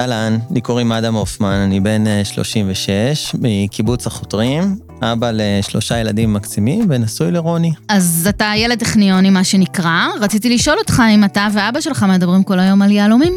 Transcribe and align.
אהלן, 0.00 0.38
לי 0.50 0.60
קוראים 0.60 0.92
אדם 0.92 1.14
הופמן, 1.14 1.48
אני 1.64 1.80
בן 1.80 2.04
36, 2.24 3.34
מקיבוץ 3.38 4.06
החותרים, 4.06 4.78
אבא 5.02 5.30
לשלושה 5.34 5.98
ילדים 5.98 6.32
מקסימים 6.32 6.86
ונשוי 6.88 7.30
לרוני. 7.30 7.72
אז 7.88 8.26
אתה 8.28 8.52
ילד 8.56 8.78
טכניוני, 8.78 9.30
מה 9.30 9.44
שנקרא. 9.44 10.06
רציתי 10.20 10.54
לשאול 10.54 10.76
אותך 10.78 11.02
אם 11.14 11.24
אתה 11.24 11.48
ואבא 11.52 11.80
שלך 11.80 12.06
מדברים 12.08 12.42
כל 12.42 12.58
היום 12.58 12.82
על 12.82 12.90
יהלומים? 12.90 13.32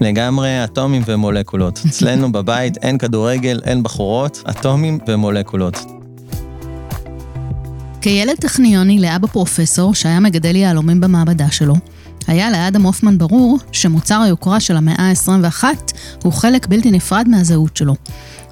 לגמרי 0.00 0.64
אטומים 0.64 1.02
ומולקולות. 1.06 1.80
אצלנו 1.88 2.32
בבית 2.32 2.76
אין 2.76 2.98
כדורגל, 2.98 3.60
אין 3.64 3.82
בחורות, 3.82 4.42
אטומים 4.50 4.98
ומולקולות. 5.08 5.76
כילד 8.00 8.36
טכניוני 8.36 8.98
לאבא 8.98 9.26
פרופסור 9.26 9.94
שהיה 9.94 10.20
מגדל 10.20 10.56
יהלומים 10.56 11.00
במעבדה 11.00 11.50
שלו, 11.50 11.74
היה 12.26 12.50
לאדם 12.50 12.82
הופמן 12.82 13.18
ברור 13.18 13.58
שמוצר 13.72 14.20
היוקרה 14.20 14.60
של 14.60 14.76
המאה 14.76 15.10
ה-21 15.10 15.64
הוא 16.22 16.32
חלק 16.32 16.66
בלתי 16.66 16.90
נפרד 16.90 17.28
מהזהות 17.28 17.76
שלו. 17.76 17.94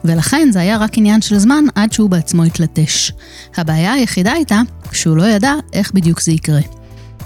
ולכן 0.04 0.48
זה 0.52 0.60
היה 0.60 0.76
רק 0.76 0.98
עניין 0.98 1.20
של 1.20 1.38
זמן 1.38 1.64
עד 1.74 1.92
שהוא 1.92 2.10
בעצמו 2.10 2.44
התלטש. 2.44 3.12
הבעיה 3.56 3.92
היחידה 3.92 4.32
הייתה 4.32 4.60
שהוא 4.92 5.16
לא 5.16 5.24
ידע 5.24 5.52
איך 5.72 5.92
בדיוק 5.92 6.20
זה 6.20 6.32
יקרה. 6.32 6.60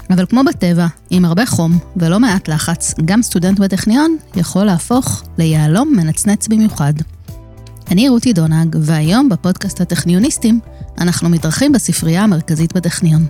אבל 0.09 0.25
כמו 0.25 0.41
בטבע, 0.43 0.87
עם 1.09 1.25
הרבה 1.25 1.45
חום 1.45 1.77
ולא 1.97 2.19
מעט 2.19 2.47
לחץ, 2.47 2.93
גם 3.05 3.21
סטודנט 3.21 3.59
בטכניון 3.59 4.17
יכול 4.35 4.65
להפוך 4.65 5.23
ליהלום 5.37 5.93
מנצנץ 5.95 6.47
במיוחד. 6.47 6.93
אני 7.91 8.09
רותי 8.09 8.33
דונג, 8.33 8.75
והיום 8.81 9.29
בפודקאסט 9.29 9.81
הטכניוניסטים, 9.81 10.59
אנחנו 10.97 11.29
מתארחים 11.29 11.71
בספרייה 11.71 12.23
המרכזית 12.23 12.73
בטכניון. 12.73 13.25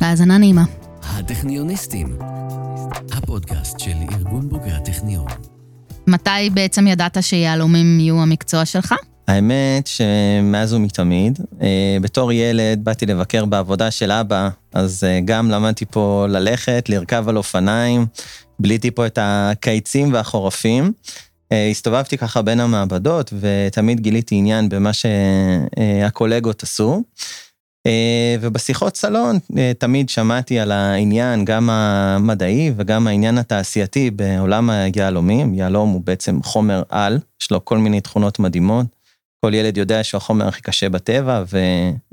האזנה 0.00 0.38
נעימה. 0.38 0.64
הטכניוניסטים, 1.02 2.18
הפודקאסט 3.12 3.78
של 3.78 3.94
ארגון 4.12 4.48
בוגרי 4.48 4.72
הטכניון. 4.72 5.26
מתי 6.06 6.50
בעצם 6.54 6.86
ידעת 6.86 7.16
שיהלומים 7.20 8.00
יהיו 8.00 8.22
המקצוע 8.22 8.64
שלך? 8.64 8.94
האמת 9.28 9.86
שמאז 9.86 10.72
ומתמיד, 10.72 11.38
אה, 11.62 11.96
בתור 12.00 12.32
ילד 12.32 12.84
באתי 12.84 13.06
לבקר 13.06 13.44
בעבודה 13.44 13.90
של 13.90 14.12
אבא, 14.12 14.48
אז 14.74 15.04
אה, 15.04 15.20
גם 15.24 15.50
למדתי 15.50 15.84
פה 15.84 16.26
ללכת, 16.28 16.88
לרכב 16.88 17.28
על 17.28 17.36
אופניים, 17.36 18.06
ביליתי 18.58 18.90
פה 18.90 19.06
את 19.06 19.18
הקיצים 19.22 20.12
והחורפים. 20.12 20.92
אה, 21.52 21.68
הסתובבתי 21.68 22.18
ככה 22.18 22.42
בין 22.42 22.60
המעבדות 22.60 23.32
ותמיד 23.40 24.00
גיליתי 24.00 24.34
עניין 24.34 24.68
במה 24.68 24.90
שהקולגות 24.92 26.62
עשו. 26.62 27.02
ובשיחות 28.40 28.96
סלון 28.96 29.38
תמיד 29.78 30.08
שמעתי 30.08 30.58
על 30.58 30.72
העניין, 30.72 31.44
גם 31.44 31.70
המדעי 31.70 32.72
וגם 32.76 33.06
העניין 33.06 33.38
התעשייתי 33.38 34.10
בעולם 34.10 34.70
היהלומים. 34.70 35.54
יהלום 35.54 35.90
הוא 35.90 36.00
בעצם 36.04 36.42
חומר 36.42 36.82
על, 36.88 37.18
יש 37.42 37.50
לו 37.50 37.64
כל 37.64 37.78
מיני 37.78 38.00
תכונות 38.00 38.38
מדהימות. 38.38 38.86
כל 39.44 39.54
ילד 39.54 39.76
יודע 39.76 40.04
שהוא 40.04 40.18
החומר 40.18 40.48
הכי 40.48 40.62
קשה 40.62 40.88
בטבע 40.88 41.42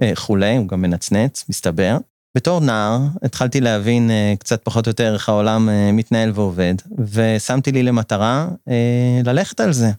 וכולי, 0.02 0.58
הוא 0.58 0.68
גם 0.68 0.82
מנצנץ, 0.82 1.46
מסתבר. 1.50 1.98
בתור 2.36 2.62
נער 2.62 3.00
התחלתי 3.24 3.62
להבין 3.62 4.12
אה, 4.12 4.34
קצת 4.40 4.62
פחות 4.64 4.86
או 4.86 4.90
יותר 4.90 5.14
איך 5.14 5.30
העולם 5.30 5.70
אה, 5.70 5.92
מתנהל 5.92 6.32
ועובד, 6.36 6.74
ושמתי 7.12 7.72
לי 7.72 7.84
למטרה 7.84 8.48
אה, 8.70 9.22
ללכת 9.26 9.60
על 9.60 9.74
זה. 9.74 9.92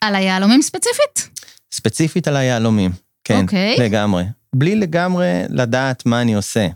על 0.00 0.14
היהלומים 0.14 0.62
ספציפית? 0.62 1.28
ספציפית 1.72 2.28
על 2.28 2.36
היהלומים, 2.36 2.90
כן, 3.24 3.42
אוקיי. 3.42 3.76
לגמרי. 3.78 4.24
בלי 4.54 4.74
לגמרי 4.74 5.42
לדעת 5.48 6.06
מה 6.06 6.22
אני 6.22 6.34
עושה. 6.34 6.66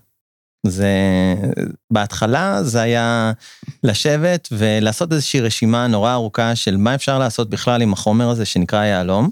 זה, 0.67 0.89
בהתחלה 1.91 2.63
זה 2.63 2.81
היה 2.81 3.33
לשבת 3.85 4.49
ולעשות 4.53 5.13
איזושהי 5.13 5.41
רשימה 5.41 5.87
נורא 5.87 6.13
ארוכה 6.13 6.57
של 6.57 6.77
מה 6.77 6.95
אפשר 6.95 7.19
לעשות 7.19 7.51
בכלל 7.51 7.83
עם 7.83 7.93
החומר 7.93 8.29
הזה 8.29 8.45
שנקרא 8.45 8.85
יהלום. 8.85 9.31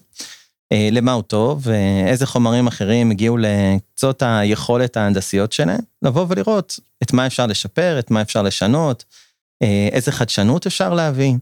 אה, 0.73 0.89
למה 0.93 1.13
הוא 1.13 1.23
טוב, 1.23 1.63
ואיזה 1.67 2.27
חומרים 2.27 2.67
אחרים 2.67 3.11
הגיעו 3.11 3.37
לקצות 3.41 4.23
היכולת 4.27 4.97
ההנדסיות 4.97 5.53
שלהם, 5.53 5.81
לבוא 6.03 6.27
ולראות 6.29 6.81
את 7.03 7.13
מה 7.13 7.27
אפשר 7.27 7.47
לשפר, 7.47 7.99
את 7.99 8.11
מה 8.11 8.23
אפשר 8.23 8.43
לשנות, 8.43 9.05
אה, 9.63 9.89
איזה 9.93 10.13
חדשנות 10.13 10.67
אפשר 10.67 10.95
להביא. 10.95 11.35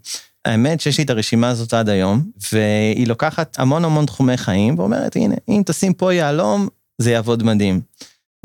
האמת 0.44 0.80
שיש 0.80 0.98
לי 0.98 1.04
את 1.04 1.10
הרשימה 1.10 1.48
הזאת 1.48 1.74
עד 1.74 1.88
היום, 1.88 2.22
והיא 2.52 3.06
לוקחת 3.06 3.56
המון 3.58 3.84
המון 3.84 4.06
תחומי 4.06 4.36
חיים, 4.36 4.78
ואומרת, 4.78 5.16
הנה, 5.16 5.34
אם 5.48 5.62
תשים 5.66 5.92
פה 5.92 6.14
יהלום, 6.14 6.68
זה 6.98 7.10
יעבוד 7.10 7.42
מדהים. 7.42 7.80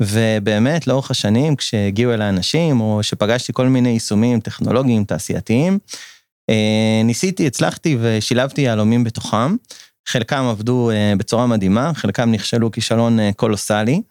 ובאמת, 0.02 0.86
לאורך 0.86 1.10
השנים, 1.10 1.56
כשהגיעו 1.56 2.14
אליי 2.14 2.28
אנשים, 2.28 2.80
או 2.80 3.02
שפגשתי 3.02 3.52
כל 3.52 3.66
מיני 3.66 3.88
יישומים 3.88 4.40
טכנולוגיים, 4.40 5.04
תעשייתיים, 5.04 5.78
אה, 6.50 7.02
ניסיתי, 7.04 7.46
הצלחתי 7.46 7.96
ושילבתי 8.00 8.60
יהלומים 8.60 9.04
בתוכם. 9.04 9.56
חלקם 10.08 10.44
עבדו 10.44 10.90
uh, 10.90 11.18
בצורה 11.18 11.46
מדהימה, 11.46 11.94
חלקם 11.94 12.30
נכשלו 12.30 12.70
כישלון 12.70 13.18
uh, 13.18 13.22
קולוסלי, 13.36 14.02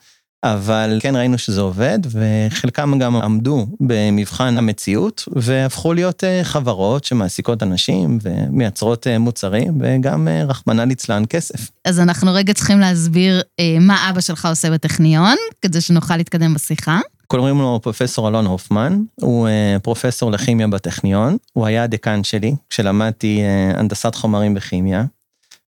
אבל 0.43 0.99
כן 1.01 1.15
ראינו 1.15 1.37
שזה 1.37 1.61
עובד, 1.61 1.99
וחלקם 2.11 2.99
גם 2.99 3.15
עמדו 3.15 3.67
במבחן 3.79 4.57
המציאות, 4.57 5.23
והפכו 5.35 5.93
להיות 5.93 6.23
uh, 6.23 6.43
חברות 6.43 7.03
שמעסיקות 7.03 7.63
אנשים 7.63 8.19
ומייצרות 8.21 9.07
uh, 9.07 9.17
מוצרים, 9.17 9.81
וגם 9.81 10.27
uh, 10.27 10.49
רחמנא 10.49 10.81
ליצלן 10.81 11.23
כסף. 11.29 11.69
אז 11.85 11.99
אנחנו 11.99 12.33
רגע 12.33 12.53
צריכים 12.53 12.79
להסביר 12.79 13.41
מה 13.81 14.09
אבא 14.09 14.21
שלך 14.21 14.45
עושה 14.45 14.71
בטכניון, 14.71 15.35
כדי 15.61 15.81
שנוכל 15.81 16.17
להתקדם 16.17 16.53
בשיחה. 16.53 16.99
קוראים 17.27 17.59
לו 17.59 17.79
פרופסור 17.83 18.27
אלון 18.27 18.45
הופמן, 18.45 19.01
הוא 19.21 19.47
פרופסור 19.83 20.31
לכימיה 20.31 20.67
בטכניון, 20.67 21.37
הוא 21.53 21.65
היה 21.65 21.83
הדיקן 21.83 22.23
שלי 22.23 22.55
כשלמדתי 22.69 23.41
הנדסת 23.75 24.15
חומרים 24.15 24.53
בכימיה. 24.53 25.03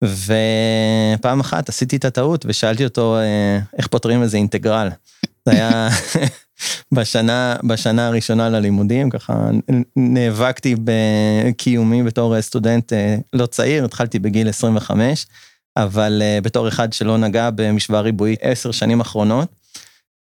ופעם 0.03 1.39
אחת 1.39 1.69
עשיתי 1.69 1.95
את 1.95 2.06
הטעות 2.06 2.45
ושאלתי 2.47 2.84
אותו 2.84 3.17
אה, 3.17 3.59
איך 3.78 3.88
פותרים 3.88 4.23
איזה 4.23 4.38
אינטגרל. 4.38 4.89
זה 5.45 5.51
היה 5.51 5.89
בשנה, 6.95 7.56
בשנה 7.63 8.07
הראשונה 8.07 8.50
ללימודים, 8.50 9.09
ככה 9.09 9.50
נאבקתי 9.95 10.75
בקיומי 10.84 12.03
בתור 12.03 12.41
סטודנט 12.41 12.94
אה, 12.94 13.16
לא 13.34 13.45
צעיר, 13.45 13.85
התחלתי 13.85 14.19
בגיל 14.19 14.50
25, 14.50 15.25
אבל 15.78 16.22
אה, 16.22 16.39
בתור 16.44 16.68
אחד 16.68 16.94
שלא 16.94 17.18
נגע 17.18 17.50
במשוואה 17.56 18.01
ריבועית 18.01 18.39
עשר 18.41 18.72
שנים 18.72 19.01
אחרונות, 19.01 19.50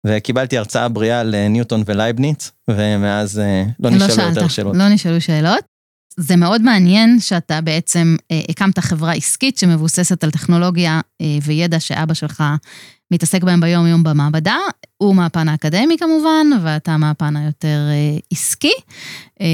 וקיבלתי 0.07 0.59
הרצאה 0.59 0.89
בריאה 0.89 1.23
לניוטון 1.23 1.83
ולייבניץ, 1.87 2.51
ומאז 2.71 3.41
לא 3.81 3.91
נשאלו 3.91 4.17
לא 4.17 4.23
יותר 4.23 4.49
שאלות. 4.49 4.77
לא 4.77 4.89
נשאלו 4.89 5.21
שאלות. 5.21 5.76
זה 6.21 6.37
מאוד 6.37 6.63
מעניין 6.63 7.21
שאתה 7.21 7.61
בעצם 7.61 8.17
אה, 8.31 8.41
הקמת 8.49 8.79
חברה 8.79 9.13
עסקית 9.13 9.59
שמבוססת 9.59 10.25
על 10.25 10.31
טכנולוגיה 10.31 11.01
אה, 11.21 11.27
וידע 11.43 11.81
שאבא 11.81 12.15
שלך 12.15 12.45
מתעסק 13.11 13.43
בהם 13.43 13.61
ביום-יום 13.61 14.03
במעבדה. 14.03 14.57
הוא 14.99 15.15
מהפן 15.15 15.49
האקדמי 15.49 15.97
כמובן, 15.99 16.47
ואתה 16.63 16.97
מהפן 16.97 17.37
היותר 17.37 17.79
אה, 17.91 18.19
עסקי. 18.31 18.73
אה, 19.41 19.47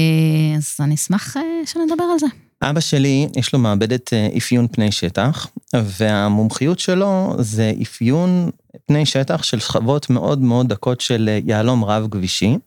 אז 0.57 0.75
אני 0.79 0.95
אשמח 0.95 1.37
אה, 1.37 1.41
שנדבר 1.65 2.03
על 2.03 2.19
זה. 2.19 2.27
אבא 2.61 2.79
שלי, 2.79 3.27
יש 3.35 3.53
לו 3.53 3.59
מעבדת 3.59 4.13
אה, 4.13 4.27
אפיון 4.37 4.67
פני 4.67 4.91
שטח, 4.91 5.47
והמומחיות 5.75 6.79
שלו 6.79 7.35
זה 7.39 7.71
אפיון 7.81 8.49
פני 8.85 9.05
שטח 9.05 9.43
של 9.43 9.59
שכבות 9.59 10.09
מאוד 10.09 10.41
מאוד 10.41 10.69
דקות 10.69 11.01
של 11.01 11.29
אה, 11.29 11.39
יהלום 11.45 11.85
רב 11.85 12.07
כבישי. 12.11 12.45
אמ, 12.47 12.57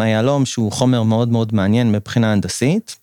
היהלום 0.00 0.46
שהוא 0.46 0.72
חומר 0.72 1.02
מאוד 1.02 1.28
מאוד 1.28 1.54
מעניין 1.54 1.92
מבחינה 1.92 2.32
הנדסית. 2.32 2.96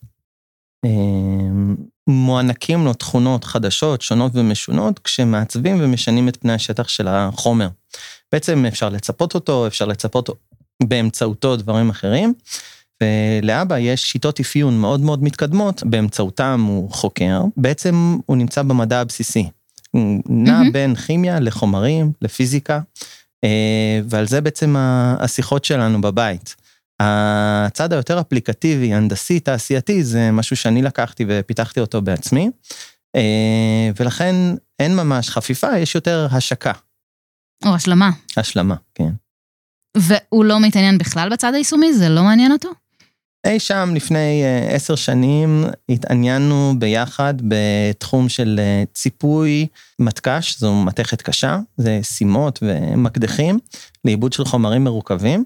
אמ, 0.85 1.75
מוענקים 2.07 2.85
לו 2.85 2.93
תכונות 2.93 3.43
חדשות, 3.43 4.01
שונות 4.01 4.31
ומשונות, 4.35 4.99
כשמעצבים 4.99 5.77
ומשנים 5.81 6.27
את 6.27 6.37
פני 6.37 6.53
השטח 6.53 6.87
של 6.87 7.07
החומר. 7.07 7.67
בעצם 8.31 8.65
אפשר 8.65 8.89
לצפות 8.89 9.35
אותו, 9.35 9.67
אפשר 9.67 9.85
לצפות 9.85 10.29
באמצעותו 10.83 11.55
דברים 11.55 11.89
אחרים. 11.89 12.33
ולאבא 13.03 13.77
יש 13.77 14.11
שיטות 14.11 14.39
אפיון 14.39 14.77
מאוד 14.77 14.99
מאוד 14.99 15.23
מתקדמות, 15.23 15.83
באמצעותם 15.85 16.65
הוא 16.67 16.91
חוקר, 16.91 17.41
בעצם 17.57 18.17
הוא 18.25 18.37
נמצא 18.37 18.61
במדע 18.61 19.01
הבסיסי. 19.01 19.49
הוא 19.91 20.21
נע 20.29 20.61
mm-hmm. 20.61 20.71
בין 20.71 20.95
כימיה 20.95 21.39
לחומרים, 21.39 22.11
לפיזיקה. 22.21 22.79
אה, 23.45 23.99
ועל 24.09 24.27
זה 24.27 24.41
בעצם 24.41 24.75
השיחות 25.19 25.65
שלנו 25.65 26.01
בבית. 26.01 26.55
הצד 26.99 27.93
היותר 27.93 28.19
אפליקטיבי, 28.19 28.93
הנדסי, 28.93 29.39
תעשייתי, 29.39 30.03
זה 30.03 30.31
משהו 30.31 30.55
שאני 30.55 30.81
לקחתי 30.81 31.25
ופיתחתי 31.27 31.79
אותו 31.79 32.01
בעצמי, 32.01 32.49
אה, 33.15 33.89
ולכן 33.99 34.35
אין 34.79 34.95
ממש 34.95 35.29
חפיפה, 35.29 35.77
יש 35.77 35.95
יותר 35.95 36.27
השקה. 36.31 36.71
או 37.65 37.75
השלמה. 37.75 38.09
השלמה, 38.37 38.75
כן. 38.95 39.11
והוא 39.97 40.45
לא 40.45 40.59
מתעניין 40.59 40.97
בכלל 40.97 41.29
בצד 41.31 41.53
היישומי? 41.53 41.93
זה 41.93 42.09
לא 42.09 42.23
מעניין 42.23 42.51
אותו? 42.51 42.69
אי 43.45 43.59
שם 43.59 43.91
לפני 43.95 44.43
אה, 44.43 44.75
עשר 44.75 44.95
שנים 44.95 45.65
התעניינו 45.89 46.73
ביחד 46.77 47.33
בתחום 47.47 48.29
של 48.29 48.59
אה, 48.59 48.83
ציפוי 48.93 49.67
מתקש, 49.99 50.59
זו 50.59 50.75
מתכת 50.75 51.21
קשה, 51.21 51.59
זה 51.77 51.99
סימות 52.03 52.59
ומקדחים 52.61 53.59
לעיבוד 54.05 54.33
של 54.33 54.45
חומרים 54.45 54.83
מרוכבים. 54.83 55.43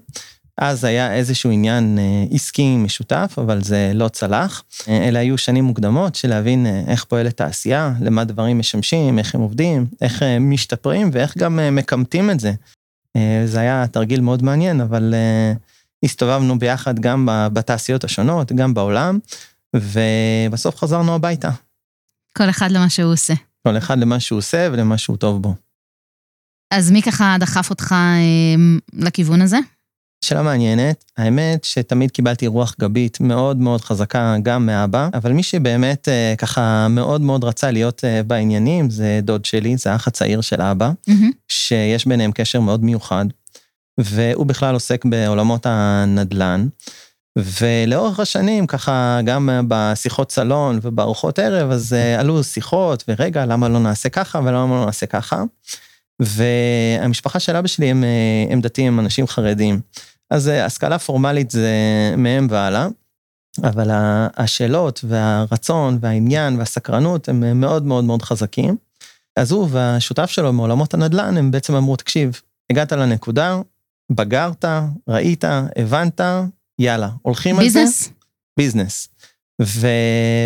אז 0.58 0.84
היה 0.84 1.14
איזשהו 1.14 1.50
עניין 1.50 1.98
עסקי 2.30 2.76
משותף, 2.76 3.34
אבל 3.38 3.62
זה 3.62 3.92
לא 3.94 4.08
צלח. 4.08 4.62
אלה 4.88 5.18
היו 5.18 5.38
שנים 5.38 5.64
מוקדמות 5.64 6.14
של 6.14 6.28
להבין 6.28 6.66
איך 6.86 7.04
פועלת 7.04 7.36
תעשייה, 7.36 7.92
למה 8.00 8.24
דברים 8.24 8.58
משמשים, 8.58 9.18
איך 9.18 9.34
הם 9.34 9.40
עובדים, 9.40 9.86
איך 10.00 10.22
משתפרים 10.40 11.10
ואיך 11.12 11.38
גם 11.38 11.60
מקמטים 11.72 12.30
את 12.30 12.40
זה. 12.40 12.52
זה 13.44 13.60
היה 13.60 13.86
תרגיל 13.86 14.20
מאוד 14.20 14.42
מעניין, 14.42 14.80
אבל 14.80 15.14
הסתובבנו 16.04 16.58
ביחד 16.58 16.98
גם 16.98 17.28
בתעשיות 17.52 18.04
השונות, 18.04 18.52
גם 18.52 18.74
בעולם, 18.74 19.18
ובסוף 19.76 20.76
חזרנו 20.76 21.14
הביתה. 21.14 21.50
כל 22.38 22.50
אחד 22.50 22.70
למה 22.70 22.90
שהוא 22.90 23.12
עושה. 23.12 23.34
כל 23.66 23.78
אחד 23.78 23.98
למה 23.98 24.20
שהוא 24.20 24.38
עושה 24.38 24.68
ולמה 24.72 24.98
שהוא 24.98 25.16
טוב 25.16 25.42
בו. 25.42 25.54
אז 26.70 26.90
מי 26.90 27.02
ככה 27.02 27.36
דחף 27.40 27.70
אותך 27.70 27.92
אה, 27.92 28.54
לכיוון 28.92 29.42
הזה? 29.42 29.58
שאלה 30.24 30.42
מעניינת. 30.42 31.04
האמת 31.16 31.64
שתמיד 31.64 32.10
קיבלתי 32.10 32.46
רוח 32.46 32.74
גבית 32.80 33.20
מאוד 33.20 33.56
מאוד 33.56 33.80
חזקה 33.80 34.36
גם 34.42 34.66
מאבא, 34.66 35.08
אבל 35.14 35.32
מי 35.32 35.42
שבאמת 35.42 36.08
אה, 36.08 36.34
ככה 36.38 36.88
מאוד 36.90 37.20
מאוד 37.20 37.44
רצה 37.44 37.70
להיות 37.70 38.04
אה, 38.04 38.22
בעניינים 38.22 38.90
זה 38.90 39.20
דוד 39.22 39.44
שלי, 39.44 39.76
זה 39.76 39.92
האח 39.92 40.08
הצעיר 40.08 40.40
של 40.40 40.62
אבא, 40.62 40.90
mm-hmm. 41.10 41.32
שיש 41.48 42.06
ביניהם 42.06 42.32
קשר 42.32 42.60
מאוד 42.60 42.84
מיוחד, 42.84 43.24
והוא 44.04 44.46
בכלל 44.46 44.74
עוסק 44.74 45.04
בעולמות 45.04 45.66
הנדל"ן. 45.68 46.68
ולאורך 47.38 48.20
השנים, 48.20 48.66
ככה, 48.66 49.20
גם 49.24 49.48
בשיחות 49.68 50.32
סלון 50.32 50.78
ובארוחות 50.82 51.38
ערב, 51.38 51.70
אז 51.70 51.92
uh, 51.92 52.20
עלו 52.20 52.44
שיחות, 52.44 53.04
ורגע, 53.08 53.46
למה 53.46 53.68
לא 53.68 53.78
נעשה 53.78 54.08
ככה 54.08 54.38
ולמה 54.38 54.80
לא 54.80 54.86
נעשה 54.86 55.06
ככה? 55.06 55.42
והמשפחה 56.20 57.40
של 57.40 57.56
אבא 57.56 57.68
שלי 57.68 57.86
הם, 57.86 58.04
אה, 58.04 58.52
הם 58.52 58.60
דתיים, 58.60 58.92
הם 58.92 59.00
אנשים 59.00 59.26
חרדים. 59.26 59.80
אז 60.30 60.48
uh, 60.48 60.50
השכלה 60.50 60.98
פורמלית 60.98 61.50
זה 61.50 61.70
מהם 62.16 62.46
והלאה, 62.50 62.88
אבל 63.62 63.90
השאלות 64.36 65.04
והרצון 65.08 65.98
והעניין 66.00 66.58
והסקרנות 66.58 67.28
הם 67.28 67.60
מאוד 67.60 67.86
מאוד 67.86 68.04
מאוד 68.04 68.22
חזקים. 68.22 68.76
אז 69.36 69.52
הוא 69.52 69.68
והשותף 69.70 70.30
שלו 70.30 70.52
מעולמות 70.52 70.94
הנדל"ן, 70.94 71.36
הם 71.36 71.50
בעצם 71.50 71.74
אמרו, 71.74 71.96
תקשיב, 71.96 72.40
הגעת 72.70 72.92
לנקודה, 72.92 73.60
בגרת, 74.10 74.64
ראית, 75.08 75.44
הבנת, 75.76 76.20
יאללה, 76.78 77.08
הולכים 77.22 77.56
ביזנס? 77.56 77.78
על 77.78 77.86
זה. 77.86 78.10
ביזנס. 78.58 79.08
ו... 79.62 79.86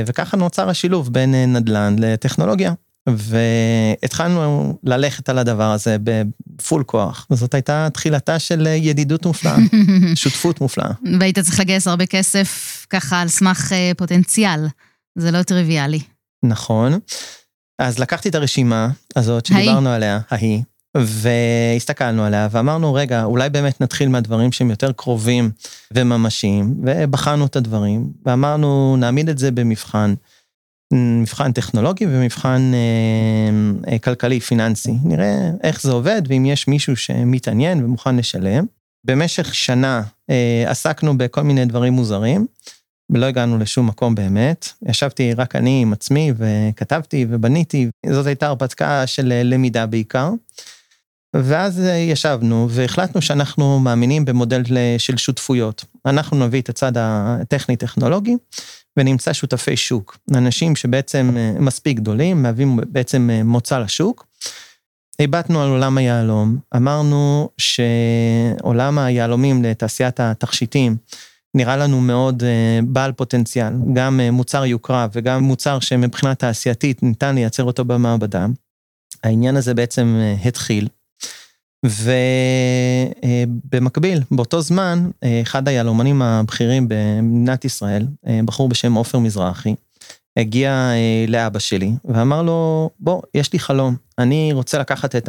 וככה 0.07 0.37
נוצר 0.37 0.69
השילוב 0.69 1.13
בין 1.13 1.35
אה, 1.35 1.47
נדל"ן 1.47 1.97
לטכנולוגיה. 1.99 2.73
והתחלנו 3.09 4.79
ללכת 4.85 5.29
על 5.29 5.39
הדבר 5.39 5.71
הזה 5.71 5.97
בפול 6.01 6.85
כוח. 6.85 7.27
זאת 7.33 7.55
הייתה 7.55 7.89
תחילתה 7.93 8.39
של 8.39 8.67
אה, 8.67 8.73
ידידות 8.73 9.27
מופלאה, 9.27 9.57
שותפות 10.15 10.61
מופלאה. 10.61 10.91
והיית 11.21 11.39
צריך 11.39 11.61
לגייס 11.61 11.89
הרבה 11.89 12.07
כסף 12.07 12.87
ככה 12.91 13.21
על 13.21 13.29
סמך 13.29 13.73
אה, 13.73 13.93
פוטנציאל, 13.97 14.67
זה 15.19 15.31
לא 15.31 15.43
טריוויאלי. 15.43 16.01
נכון. 16.45 16.99
אז 17.79 17.99
לקחתי 17.99 18.29
את 18.29 18.35
הרשימה 18.35 18.89
הזאת 19.17 19.47
שדיברנו 19.47 19.91
עליה, 19.91 20.21
ההיא, 20.31 20.63
והסתכלנו 20.97 22.25
עליה 22.25 22.49
ואמרנו, 22.51 22.95
רגע, 22.95 23.25
אולי 23.25 23.51
באמת 23.51 23.81
נתחיל 23.81 24.09
מהדברים 24.09 24.53
שהם 24.53 24.71
יותר 24.71 24.93
קרובים 24.93 25.51
וממשיים, 25.95 26.75
ובחנו 26.83 27.47
את 27.47 27.57
הדברים, 27.57 28.13
ואמרנו, 28.27 28.97
נעמיד 28.97 29.29
את 29.29 29.39
זה 29.39 29.51
במבחן, 29.51 30.15
מבחן 30.93 31.53
טכנולוגי 31.53 32.07
ומבחן 32.07 32.73
אה, 32.75 33.93
אה, 33.93 33.99
כלכלי 33.99 34.41
פיננסי. 34.41 34.95
נראה 35.05 35.51
איך 35.63 35.83
זה 35.83 35.93
עובד, 35.93 36.23
ואם 36.29 36.47
יש 36.47 36.69
מישהו 36.69 36.97
שמתעניין 36.97 37.85
ומוכן 37.85 38.17
לשלם. 38.17 38.65
במשך 39.07 39.55
שנה 39.55 40.03
אה, 40.31 40.65
עסקנו 40.67 41.19
בכל 41.19 41.43
מיני 41.43 41.65
דברים 41.65 41.93
מוזרים, 41.93 42.47
ולא 43.11 43.27
הגענו 43.27 43.59
לשום 43.59 43.87
מקום 43.87 44.15
באמת. 44.15 44.69
ישבתי 44.89 45.35
רק 45.35 45.57
אני 45.57 45.83
עם 45.83 45.93
עצמי 45.93 46.33
וכתבתי 46.37 47.27
ובניתי, 47.31 47.89
זאת 48.11 48.27
הייתה 48.27 48.47
הרפתקה 48.47 49.07
של 49.07 49.43
למידה 49.45 49.87
בעיקר. 49.87 50.31
ואז 51.35 51.81
אה, 51.81 51.95
ישבנו 51.95 52.67
והחלטנו 52.71 53.23
שאנחנו 53.23 53.81
מאמינים 53.81 54.25
במודל 54.25 54.63
של 54.99 55.17
שותפויות. 55.17 55.85
אנחנו 56.07 56.47
נביא 56.47 56.61
את 56.61 56.69
הצד 56.69 56.93
הטכני-טכנולוגי 56.97 58.37
ונמצא 58.97 59.33
שותפי 59.33 59.77
שוק. 59.77 60.19
אנשים 60.35 60.77
שבעצם 60.77 61.31
אה, 61.37 61.53
מספיק 61.61 61.97
גדולים, 61.97 62.43
מהווים 62.43 62.79
בעצם 62.89 63.31
אה, 63.33 63.43
מוצא 63.43 63.79
לשוק. 63.79 64.27
הבטנו 65.21 65.63
על 65.63 65.69
עולם 65.69 65.99
היהלום, 65.99 66.59
אמרנו 66.77 67.49
שעולם 67.59 68.99
היהלומים 68.99 69.63
לתעשיית 69.63 70.21
התכשיטים 70.21 70.97
נראה 71.55 71.77
לנו 71.77 72.01
מאוד 72.01 72.43
בעל 72.85 73.13
פוטנציאל, 73.13 73.73
גם 73.93 74.21
מוצר 74.33 74.65
יוקרה 74.65 75.07
וגם 75.13 75.43
מוצר 75.43 75.81
שמבחינה 75.81 76.35
תעשייתית 76.35 77.03
ניתן 77.03 77.35
לייצר 77.35 77.65
אותו 77.65 77.85
במעבדה. 77.85 78.47
העניין 79.25 79.57
הזה 79.57 79.75
בעצם 79.75 80.21
התחיל. 80.45 80.89
ובמקביל, 83.73 84.23
באותו 84.31 84.61
זמן, 84.61 85.11
אחד 85.43 85.69
היהלומנים 85.69 86.23
הבכירים 86.23 86.87
במדינת 86.89 87.65
ישראל, 87.65 88.07
בחור 88.45 88.69
בשם 88.69 88.95
עופר 88.95 89.19
מזרחי, 89.19 89.75
הגיע 90.37 90.71
אה, 90.71 91.25
לאבא 91.29 91.59
שלי 91.59 91.93
ואמר 92.05 92.43
לו, 92.43 92.91
בוא, 93.01 93.23
יש 93.35 93.53
לי 93.53 93.59
חלום, 93.59 93.97
אני 94.19 94.53
רוצה 94.53 94.79
לקחת 94.79 95.17
את 95.17 95.29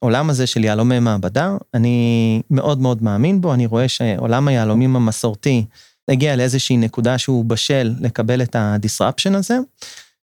העולם 0.00 0.30
הזה 0.30 0.46
של 0.46 0.64
יהלומי 0.64 0.98
מעבדה, 0.98 1.56
אני 1.74 2.42
מאוד 2.50 2.80
מאוד 2.80 3.02
מאמין 3.02 3.40
בו, 3.40 3.54
אני 3.54 3.66
רואה 3.66 3.88
שעולם 3.88 4.48
היהלומים 4.48 4.96
המסורתי 4.96 5.64
הגיע 6.08 6.36
לאיזושהי 6.36 6.76
נקודה 6.76 7.18
שהוא 7.18 7.44
בשל 7.44 7.94
לקבל 8.00 8.42
את 8.42 8.56
הדיסרפשן 8.58 9.34
הזה, 9.34 9.58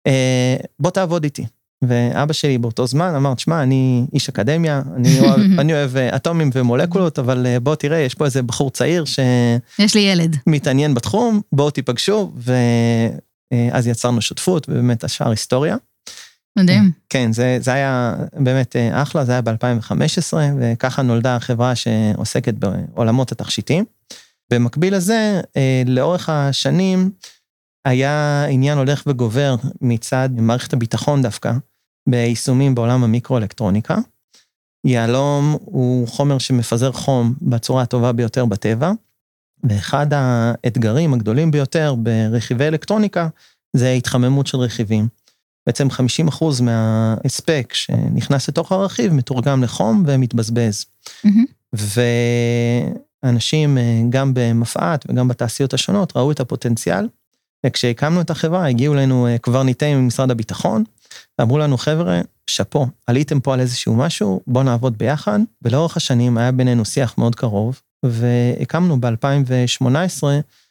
אה, 0.06 0.56
בוא 0.78 0.90
תעבוד 0.90 1.24
איתי. 1.24 1.46
ואבא 1.82 2.32
שלי 2.32 2.58
באותו 2.58 2.86
זמן 2.86 3.14
אמר, 3.14 3.34
תשמע, 3.34 3.62
אני 3.62 4.06
איש 4.12 4.28
אקדמיה, 4.28 4.82
אני 4.96 5.18
אוהב, 5.20 5.40
אני 5.58 5.72
אוהב 5.72 5.96
אה, 5.96 6.16
אטומים 6.16 6.50
ומולקולות, 6.54 7.18
אבל 7.18 7.46
אה, 7.46 7.60
בוא 7.60 7.74
תראה, 7.74 7.98
יש 7.98 8.14
פה 8.14 8.24
איזה 8.24 8.42
בחור 8.42 8.70
צעיר 8.70 9.04
ש... 9.04 9.18
יש 9.78 9.94
לי 9.94 10.00
ילד. 10.00 10.36
מתעניין 10.46 10.94
בתחום, 10.94 11.40
בואו 11.52 11.70
תיפגשו, 11.70 12.32
ואז 12.36 13.86
אה, 13.86 13.90
יצרנו 13.90 14.20
שותפות, 14.20 14.68
ובאמת 14.68 15.04
השאר 15.04 15.30
היסטוריה. 15.30 15.76
מדהים. 16.58 16.90
כן, 17.08 17.32
זה, 17.32 17.58
זה 17.60 17.72
היה 17.72 18.14
באמת 18.32 18.76
אחלה, 18.92 19.24
זה 19.24 19.32
היה 19.32 19.40
ב-2015, 19.40 20.36
וככה 20.60 21.02
נולדה 21.02 21.36
החברה 21.36 21.74
שעוסקת 21.74 22.54
בעולמות 22.54 23.32
התכשיטים. 23.32 23.84
במקביל 24.52 24.96
לזה, 24.96 25.40
לאורך 25.86 26.28
השנים, 26.28 27.10
היה 27.84 28.44
עניין 28.44 28.78
הולך 28.78 29.02
וגובר 29.06 29.56
מצד 29.80 30.28
מערכת 30.36 30.72
הביטחון 30.72 31.22
דווקא, 31.22 31.52
ביישומים 32.08 32.74
בעולם 32.74 33.04
המיקרואלקטרוניקה. 33.04 33.98
יהלום 34.86 35.56
הוא 35.64 36.08
חומר 36.08 36.38
שמפזר 36.38 36.92
חום 36.92 37.34
בצורה 37.42 37.82
הטובה 37.82 38.12
ביותר 38.12 38.44
בטבע, 38.44 38.92
ואחד 39.64 40.06
האתגרים 40.10 41.14
הגדולים 41.14 41.50
ביותר 41.50 41.94
ברכיבי 41.98 42.64
אלקטרוניקה 42.64 43.28
זה 43.76 43.92
התחממות 43.92 44.46
של 44.46 44.58
רכיבים. 44.58 45.08
בעצם 45.66 45.88
50% 46.30 46.62
מההספק 46.62 47.74
שנכנס 47.74 48.48
לתוך 48.48 48.72
הרכיב 48.72 49.12
מתורגם 49.12 49.62
לחום 49.62 50.04
ומתבזבז. 50.06 50.84
Mm-hmm. 51.26 51.76
ואנשים 53.22 53.78
גם 54.10 54.30
במפא"ת 54.34 55.06
וגם 55.08 55.28
בתעשיות 55.28 55.74
השונות 55.74 56.16
ראו 56.16 56.32
את 56.32 56.40
הפוטנציאל 56.40 57.08
וכשהקמנו 57.66 58.20
את 58.20 58.30
החברה, 58.30 58.68
הגיעו 58.68 58.94
אלינו 58.94 59.26
אה, 59.26 59.38
קברניטים 59.38 59.98
ממשרד 59.98 60.30
הביטחון, 60.30 60.84
ואמרו 61.38 61.58
לנו, 61.58 61.78
חבר'ה, 61.78 62.20
שאפו, 62.46 62.86
עליתם 63.06 63.40
פה 63.40 63.54
על 63.54 63.60
איזשהו 63.60 63.96
משהו, 63.96 64.40
בואו 64.46 64.64
נעבוד 64.64 64.98
ביחד. 64.98 65.40
ולאורך 65.62 65.96
השנים 65.96 66.38
היה 66.38 66.52
בינינו 66.52 66.84
שיח 66.84 67.18
מאוד 67.18 67.34
קרוב, 67.34 67.80
והקמנו 68.02 69.00
ב-2018 69.00 70.22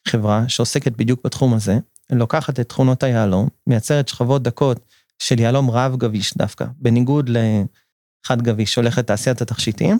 חברה 0.07 0.43
שעוסקת 0.47 0.91
בדיוק 0.91 1.19
בתחום 1.25 1.53
הזה, 1.53 1.77
לוקחת 2.11 2.59
את 2.59 2.69
תכונות 2.69 3.03
היהלום, 3.03 3.47
מייצרת 3.67 4.07
שכבות 4.07 4.43
דקות 4.43 4.79
של 5.19 5.39
יהלום 5.39 5.71
רב 5.71 5.95
גביש 5.97 6.33
דווקא, 6.37 6.65
בניגוד 6.77 7.29
לחד 7.29 8.41
גביש 8.41 8.73
שהולך 8.73 8.97
לתעשיית 8.97 9.41
התכשיטים, 9.41 9.99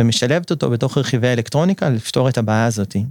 ומשלבת 0.00 0.50
אותו 0.50 0.70
בתוך 0.70 0.98
רכיבי 0.98 1.28
האלקטרוניקה 1.28 1.90
לפתור 1.90 2.28
את 2.28 2.38
הבעיה 2.38 2.66
הזאתי. 2.66 3.04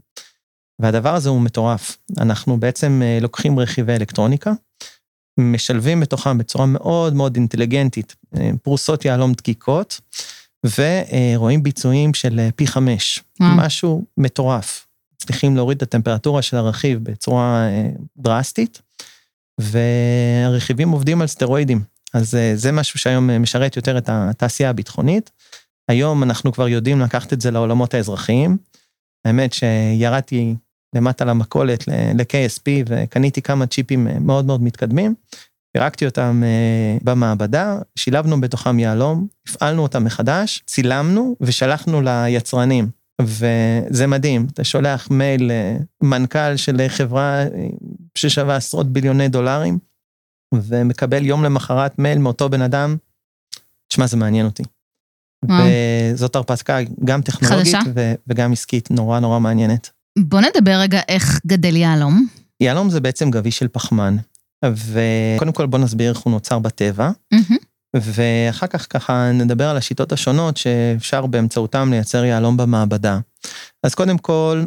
והדבר 0.82 1.15
הזה 1.15 1.30
הוא 1.30 1.41
מטורף. 1.41 1.98
אנחנו 2.20 2.60
בעצם 2.60 3.01
אה, 3.03 3.18
לוקחים 3.22 3.60
רכיבי 3.60 3.94
אלקטרוניקה, 3.94 4.51
משלבים 5.41 6.00
בתוכם 6.00 6.38
בצורה 6.38 6.65
מאוד 6.65 7.13
מאוד 7.13 7.36
אינטליגנטית 7.36 8.15
אה, 8.38 8.51
פרוסות 8.63 9.05
יהלום 9.05 9.33
דקיקות, 9.33 10.01
ורואים 10.65 11.63
ביצועים 11.63 12.13
של 12.13 12.39
אה, 12.39 12.50
פי 12.55 12.67
חמש, 12.67 13.19
משהו 13.39 14.05
מטורף. 14.17 14.88
צריכים 15.17 15.55
להוריד 15.55 15.77
את 15.77 15.83
הטמפרטורה 15.83 16.41
של 16.41 16.57
הרכיב 16.57 17.00
בצורה 17.03 17.67
דרסטית, 18.17 18.81
והרכיבים 19.60 20.89
עובדים 20.89 21.21
על 21.21 21.27
סטרואידים. 21.27 21.81
אז 22.13 22.38
זה 22.55 22.71
משהו 22.71 23.00
שהיום 23.00 23.41
משרת 23.41 23.75
יותר 23.75 23.98
את 23.98 24.10
התעשייה 24.10 24.69
הביטחונית. 24.69 25.31
היום 25.88 26.24
אנחנו 26.24 26.51
כבר 26.51 26.67
יודעים 26.67 27.00
לקחת 27.00 27.33
את 27.33 27.41
זה 27.41 27.51
לעולמות 27.51 27.93
האזרחיים. 27.93 28.57
האמת 29.25 29.53
שירדתי 29.53 30.55
למטה 30.95 31.25
למכולת, 31.25 31.88
ל-KSP, 31.88 32.65
וקניתי 32.88 33.41
כמה 33.41 33.67
צ'יפים 33.67 34.07
מאוד 34.19 34.45
מאוד 34.45 34.63
מתקדמים. 34.63 35.15
פירקתי 35.77 36.05
אותם 36.05 36.43
במעבדה, 37.03 37.79
שילבנו 37.95 38.41
בתוכם 38.41 38.79
יהלום, 38.79 39.27
הפעלנו 39.48 39.83
אותם 39.83 40.03
מחדש, 40.03 40.63
צילמנו 40.65 41.36
ושלחנו 41.41 42.01
ליצרנים. 42.01 42.89
וזה 43.21 44.07
מדהים, 44.07 44.48
אתה 44.53 44.63
שולח 44.63 45.07
מייל 45.12 45.51
למנכ"ל 46.01 46.55
של 46.55 46.88
חברה 46.88 47.43
ששווה 48.15 48.55
עשרות 48.55 48.93
ביליוני 48.93 49.29
דולרים, 49.29 49.79
ומקבל 50.53 51.25
יום 51.25 51.43
למחרת 51.43 52.00
מייל 52.00 52.17
מאותו 52.17 52.50
בן 52.50 52.62
אדם, 52.62 52.98
תשמע, 53.88 54.07
זה 54.07 54.17
מעניין 54.17 54.45
אותי. 54.45 54.63
וזאת 56.13 56.36
הרפתקה 56.36 56.77
גם 57.03 57.21
טכנולוגית 57.21 57.75
ו- 57.95 58.13
וגם 58.27 58.51
עסקית 58.51 58.91
נורא 58.91 59.19
נורא 59.19 59.39
מעניינת. 59.39 59.91
בוא 60.20 60.41
נדבר 60.41 60.75
רגע 60.80 61.01
איך 61.08 61.39
גדל 61.48 61.75
יהלום. 61.75 62.27
יהלום 62.60 62.89
זה 62.89 63.00
בעצם 63.00 63.32
גביש 63.32 63.58
של 63.58 63.68
פחמן, 63.68 64.18
וקודם 64.65 65.51
כל 65.51 65.65
בוא 65.65 65.80
נסביר 65.80 66.12
איך 66.12 66.20
הוא 66.20 66.32
נוצר 66.32 66.60
בטבע, 66.60 67.12
Mm-hmm. 67.34 67.56
ואחר 67.96 68.68
כך 68.68 68.88
ככה 68.89 69.32
נדבר 69.32 69.70
על 69.70 69.77
השיטות 69.77 70.12
השונות 70.12 70.58
שאפשר 70.58 71.25
באמצעותם 71.25 71.91
לייצר 71.91 72.25
יהלום 72.25 72.58
במעבדה. 72.58 73.20
אז 73.84 73.96
קודם 73.96 74.18
כל, 74.18 74.63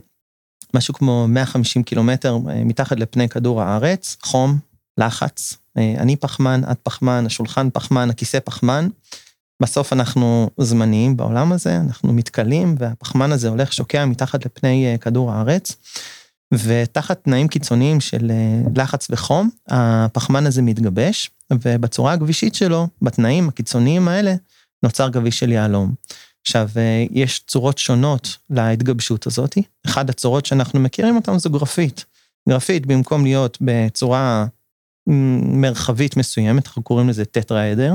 משהו 0.74 0.94
כמו 0.94 1.26
150 1.28 1.82
קילומטר 1.82 2.38
מתחת 2.64 3.00
לפני 3.00 3.28
כדור 3.28 3.62
הארץ, 3.62 4.16
חום, 4.22 4.58
לחץ, 4.98 5.56
אני 5.76 6.16
פחמן, 6.16 6.60
את 6.72 6.78
פחמן, 6.82 7.26
השולחן 7.26 7.68
פחמן, 7.72 8.10
הכיסא 8.10 8.38
פחמן. 8.44 8.88
בסוף 9.62 9.92
אנחנו 9.92 10.50
זמניים 10.58 11.16
בעולם 11.16 11.52
הזה, 11.52 11.76
אנחנו 11.76 12.12
מתכלים, 12.12 12.74
והפחמן 12.78 13.32
הזה 13.32 13.48
הולך 13.48 13.72
שוקע 13.72 14.04
מתחת 14.04 14.46
לפני 14.46 14.96
כדור 15.00 15.32
הארץ. 15.32 15.76
ותחת 16.54 17.24
תנאים 17.24 17.48
קיצוניים 17.48 18.00
של 18.00 18.32
לחץ 18.76 19.06
וחום, 19.10 19.50
הפחמן 19.68 20.46
הזה 20.46 20.62
מתגבש, 20.62 21.30
ובצורה 21.52 22.12
הגבישית 22.12 22.54
שלו, 22.54 22.88
בתנאים 23.02 23.48
הקיצוניים 23.48 24.08
האלה, 24.08 24.34
נוצר 24.82 25.08
גביש 25.08 25.38
של 25.38 25.52
יהלום. 25.52 25.94
עכשיו, 26.42 26.68
יש 27.10 27.44
צורות 27.46 27.78
שונות 27.78 28.36
להתגבשות 28.50 29.26
הזאת. 29.26 29.58
אחת 29.86 30.10
הצורות 30.10 30.46
שאנחנו 30.46 30.80
מכירים 30.80 31.16
אותן 31.16 31.38
זו 31.38 31.50
גרפית. 31.50 32.04
גרפית, 32.48 32.86
במקום 32.86 33.24
להיות 33.24 33.58
בצורה 33.60 34.46
מרחבית 35.46 36.16
מסוימת, 36.16 36.66
אנחנו 36.66 36.82
קוראים 36.82 37.08
לזה 37.08 37.24
טטראדר, 37.24 37.92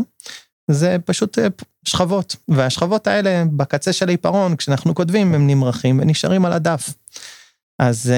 זה 0.71 0.97
פשוט 1.05 1.37
שכבות, 1.85 2.35
והשכבות 2.47 3.07
האלה 3.07 3.43
בקצה 3.51 3.93
של 3.93 4.07
העיפרון, 4.07 4.55
כשאנחנו 4.55 4.95
כותבים, 4.95 5.33
הם 5.33 5.47
נמרחים 5.47 5.99
ונשארים 6.01 6.45
על 6.45 6.53
הדף. 6.53 6.93
אז 7.79 8.11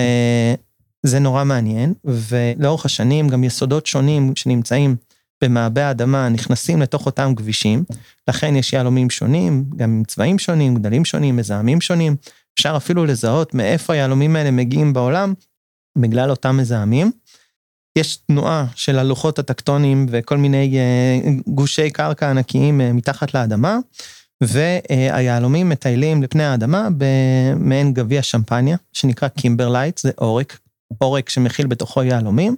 זה 1.03 1.20
נורא 1.20 1.43
מעניין, 1.43 1.93
ולאורך 2.05 2.86
השנים 2.86 3.29
גם 3.29 3.43
יסודות 3.43 3.86
שונים 3.86 4.36
שנמצאים 4.36 4.96
במעבה 5.43 5.88
האדמה 5.88 6.29
נכנסים 6.29 6.81
לתוך 6.81 7.05
אותם 7.05 7.36
גבישים, 7.36 7.84
לכן 8.27 8.55
יש 8.55 8.74
יהלומים 8.74 9.10
שונים, 9.10 9.65
גם 9.75 9.89
עם 9.89 10.03
צבעים 10.08 10.39
שונים, 10.39 10.75
גדלים 10.75 11.05
שונים, 11.05 11.36
מזהמים 11.36 11.81
שונים, 11.81 12.15
אפשר 12.53 12.74
אפילו 12.77 13.05
לזהות 13.05 13.53
מאיפה 13.53 13.93
היהלומים 13.93 14.36
האלה 14.36 14.51
מגיעים 14.51 14.93
בעולם, 14.93 15.34
בגלל 15.98 16.29
אותם 16.29 16.58
מזהמים. 16.58 17.12
יש 17.98 18.18
תנועה 18.18 18.66
של 18.76 19.00
הלוחות 19.00 19.40
הטקטוניים 19.40 20.06
וכל 20.10 20.38
מיני 20.38 20.78
גושי 21.48 21.90
קרקע 21.90 22.30
ענקיים 22.30 22.82
מתחת 22.96 23.34
לאדמה, 23.34 23.78
והיהלומים 24.42 25.70
מטיילים 25.70 26.24
לפני 26.24 26.44
האדמה 26.44 26.88
במעין 26.98 27.94
גביע 27.94 28.22
שמפניה, 28.22 28.78
שנקרא 28.94 29.28
קימברלייט, 29.28 29.98
זה 29.98 30.12
עורק, 30.16 30.60
עורק 30.98 31.30
שמכיל 31.30 31.68
בתוכו 31.68 32.04
יהלומים. 32.04 32.56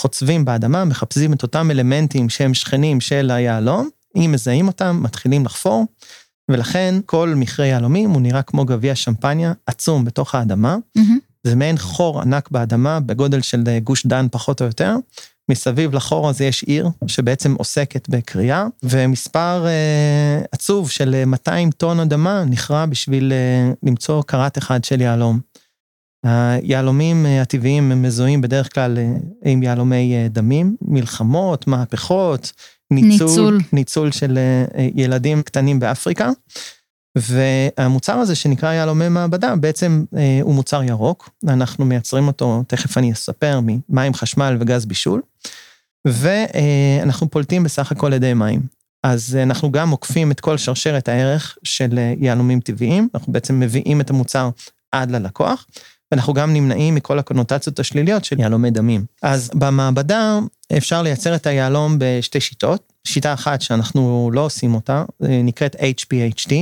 חוצבים 0.00 0.44
באדמה, 0.44 0.84
מחפשים 0.84 1.32
את 1.32 1.42
אותם 1.42 1.70
אלמנטים 1.70 2.28
שהם 2.28 2.54
שכנים 2.54 3.00
של 3.00 3.30
היהלום, 3.30 3.88
אם 4.16 4.30
מזהים 4.32 4.68
אותם, 4.68 5.00
מתחילים 5.02 5.44
לחפור, 5.44 5.86
ולכן 6.50 6.94
כל 7.06 7.34
מכרה 7.36 7.66
יהלומים 7.66 8.10
הוא 8.10 8.20
נראה 8.20 8.42
כמו 8.42 8.64
גביע 8.64 8.94
שמפניה 8.94 9.52
עצום 9.66 10.04
בתוך 10.04 10.34
האדמה. 10.34 10.76
Mm-hmm. 10.98 11.33
זה 11.44 11.56
מעין 11.56 11.78
חור 11.78 12.20
ענק 12.20 12.50
באדמה, 12.50 13.00
בגודל 13.00 13.40
של 13.40 13.62
גוש 13.82 14.06
דן 14.06 14.26
פחות 14.30 14.60
או 14.60 14.66
יותר. 14.66 14.96
מסביב 15.50 15.94
לחור 15.94 16.28
הזה 16.28 16.44
יש 16.44 16.62
עיר 16.62 16.88
שבעצם 17.06 17.54
עוסקת 17.54 18.08
בקריאה, 18.08 18.66
ומספר 18.82 19.66
אה, 19.66 20.42
עצוב 20.52 20.90
של 20.90 21.24
200 21.24 21.70
טון 21.70 22.00
אדמה 22.00 22.44
נכרע 22.44 22.86
בשביל 22.86 23.32
אה, 23.32 23.72
למצוא 23.82 24.22
קרת 24.26 24.58
אחד 24.58 24.84
של 24.84 25.00
יהלום. 25.00 25.40
היהלומים 26.26 27.26
הטבעיים 27.42 27.92
הם 27.92 28.02
מזוהים 28.02 28.40
בדרך 28.40 28.74
כלל 28.74 28.98
עם 29.44 29.62
יהלומי 29.62 30.28
דמים, 30.30 30.76
מלחמות, 30.82 31.66
מהפכות, 31.66 32.52
ניצול, 32.90 33.26
ניצול. 33.26 33.58
ניצול 33.72 34.10
של 34.10 34.38
ילדים 34.94 35.42
קטנים 35.42 35.80
באפריקה. 35.80 36.30
והמוצר 37.18 38.12
הזה 38.12 38.34
שנקרא 38.34 38.72
יהלומי 38.72 39.08
מעבדה 39.08 39.56
בעצם 39.56 40.04
הוא 40.42 40.54
מוצר 40.54 40.82
ירוק, 40.82 41.30
אנחנו 41.48 41.84
מייצרים 41.84 42.26
אותו, 42.26 42.62
תכף 42.66 42.98
אני 42.98 43.12
אספר, 43.12 43.60
ממים, 43.88 44.14
חשמל 44.14 44.56
וגז 44.60 44.86
בישול, 44.86 45.22
ואנחנו 46.06 47.30
פולטים 47.30 47.64
בסך 47.64 47.92
הכל 47.92 48.12
ידי 48.12 48.34
מים. 48.34 48.60
אז 49.02 49.38
אנחנו 49.42 49.72
גם 49.72 49.90
עוקפים 49.90 50.30
את 50.30 50.40
כל 50.40 50.58
שרשרת 50.58 51.08
הערך 51.08 51.58
של 51.62 51.98
יהלומים 52.18 52.60
טבעיים, 52.60 53.08
אנחנו 53.14 53.32
בעצם 53.32 53.60
מביאים 53.60 54.00
את 54.00 54.10
המוצר 54.10 54.50
עד 54.92 55.10
ללקוח. 55.10 55.66
ואנחנו 56.12 56.34
גם 56.34 56.52
נמנעים 56.52 56.94
מכל 56.94 57.18
הקונוטציות 57.18 57.78
השליליות 57.78 58.24
של 58.24 58.40
יהלומי 58.40 58.70
דמים. 58.70 59.04
אז 59.22 59.50
במעבדה 59.54 60.38
אפשר 60.76 61.02
לייצר 61.02 61.34
את 61.34 61.46
היהלום 61.46 61.96
בשתי 61.98 62.40
שיטות. 62.40 62.92
שיטה 63.06 63.32
אחת 63.32 63.60
שאנחנו 63.60 64.30
לא 64.32 64.40
עושים 64.40 64.74
אותה, 64.74 65.04
נקראת 65.20 65.76
HPHT. 65.76 66.52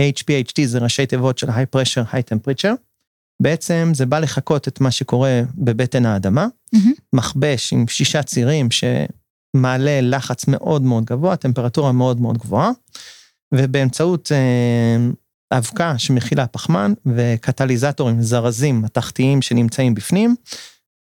HPHT 0.00 0.66
זה 0.66 0.78
ראשי 0.78 1.06
תיבות 1.06 1.38
של 1.38 1.48
High 1.48 1.76
Pressure, 1.76 2.12
High 2.12 2.34
Temperature. 2.34 2.74
בעצם 3.42 3.92
זה 3.94 4.06
בא 4.06 4.18
לחקות 4.18 4.68
את 4.68 4.80
מה 4.80 4.90
שקורה 4.90 5.42
בבטן 5.54 6.06
האדמה, 6.06 6.46
Mm-hmm. 6.74 7.00
מכבש 7.12 7.72
עם 7.72 7.88
שישה 7.88 8.22
צירים 8.22 8.68
שמעלה 8.70 10.00
לחץ 10.02 10.48
מאוד 10.48 10.82
מאוד 10.82 11.04
גבוה, 11.04 11.36
טמפרטורה 11.36 11.92
מאוד 11.92 12.20
מאוד 12.20 12.38
גבוהה, 12.38 12.70
ובאמצעות 13.54 14.32
אבקה 15.52 15.98
שמכילה 15.98 16.46
פחמן 16.46 16.92
וקטליזטורים 17.06 18.22
זרזים 18.22 18.82
מתכתיים 18.82 19.42
שנמצאים 19.42 19.94
בפנים, 19.94 20.36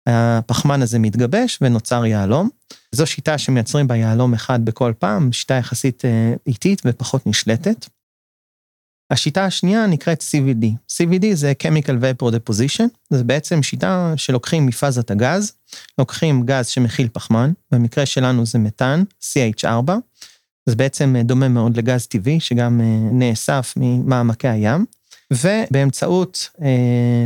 הפחמן 0.07 0.81
הזה 0.81 0.99
מתגבש 0.99 1.59
ונוצר 1.61 2.05
יהלום. 2.05 2.49
זו 2.91 3.07
שיטה 3.07 3.37
שמייצרים 3.37 3.87
בה 3.87 3.95
יהלום 3.95 4.33
אחד 4.33 4.65
בכל 4.65 4.93
פעם, 4.99 5.31
שיטה 5.31 5.53
יחסית 5.53 6.03
איטית 6.47 6.81
ופחות 6.85 7.27
נשלטת. 7.27 7.85
השיטה 9.11 9.45
השנייה 9.45 9.87
נקראת 9.87 10.23
CVD. 10.23 10.65
CVD 10.91 11.25
זה 11.33 11.53
Chemical 11.63 12.21
Vapor 12.21 12.25
Deposition, 12.25 12.87
זה 13.09 13.23
בעצם 13.23 13.63
שיטה 13.63 14.13
שלוקחים 14.15 14.65
מפאזת 14.65 15.11
הגז, 15.11 15.51
לוקחים 15.99 16.45
גז 16.45 16.67
שמכיל 16.67 17.07
פחמן, 17.13 17.51
במקרה 17.71 18.05
שלנו 18.05 18.45
זה 18.45 18.59
מתאן, 18.59 19.03
CH4, 19.21 19.91
זה 20.65 20.75
בעצם 20.75 21.15
דומה 21.23 21.47
מאוד 21.47 21.77
לגז 21.77 22.07
טבעי, 22.07 22.39
שגם 22.39 22.81
נאסף 23.11 23.73
ממעמקי 23.77 24.47
הים, 24.47 24.85
ובאמצעות 25.33 26.49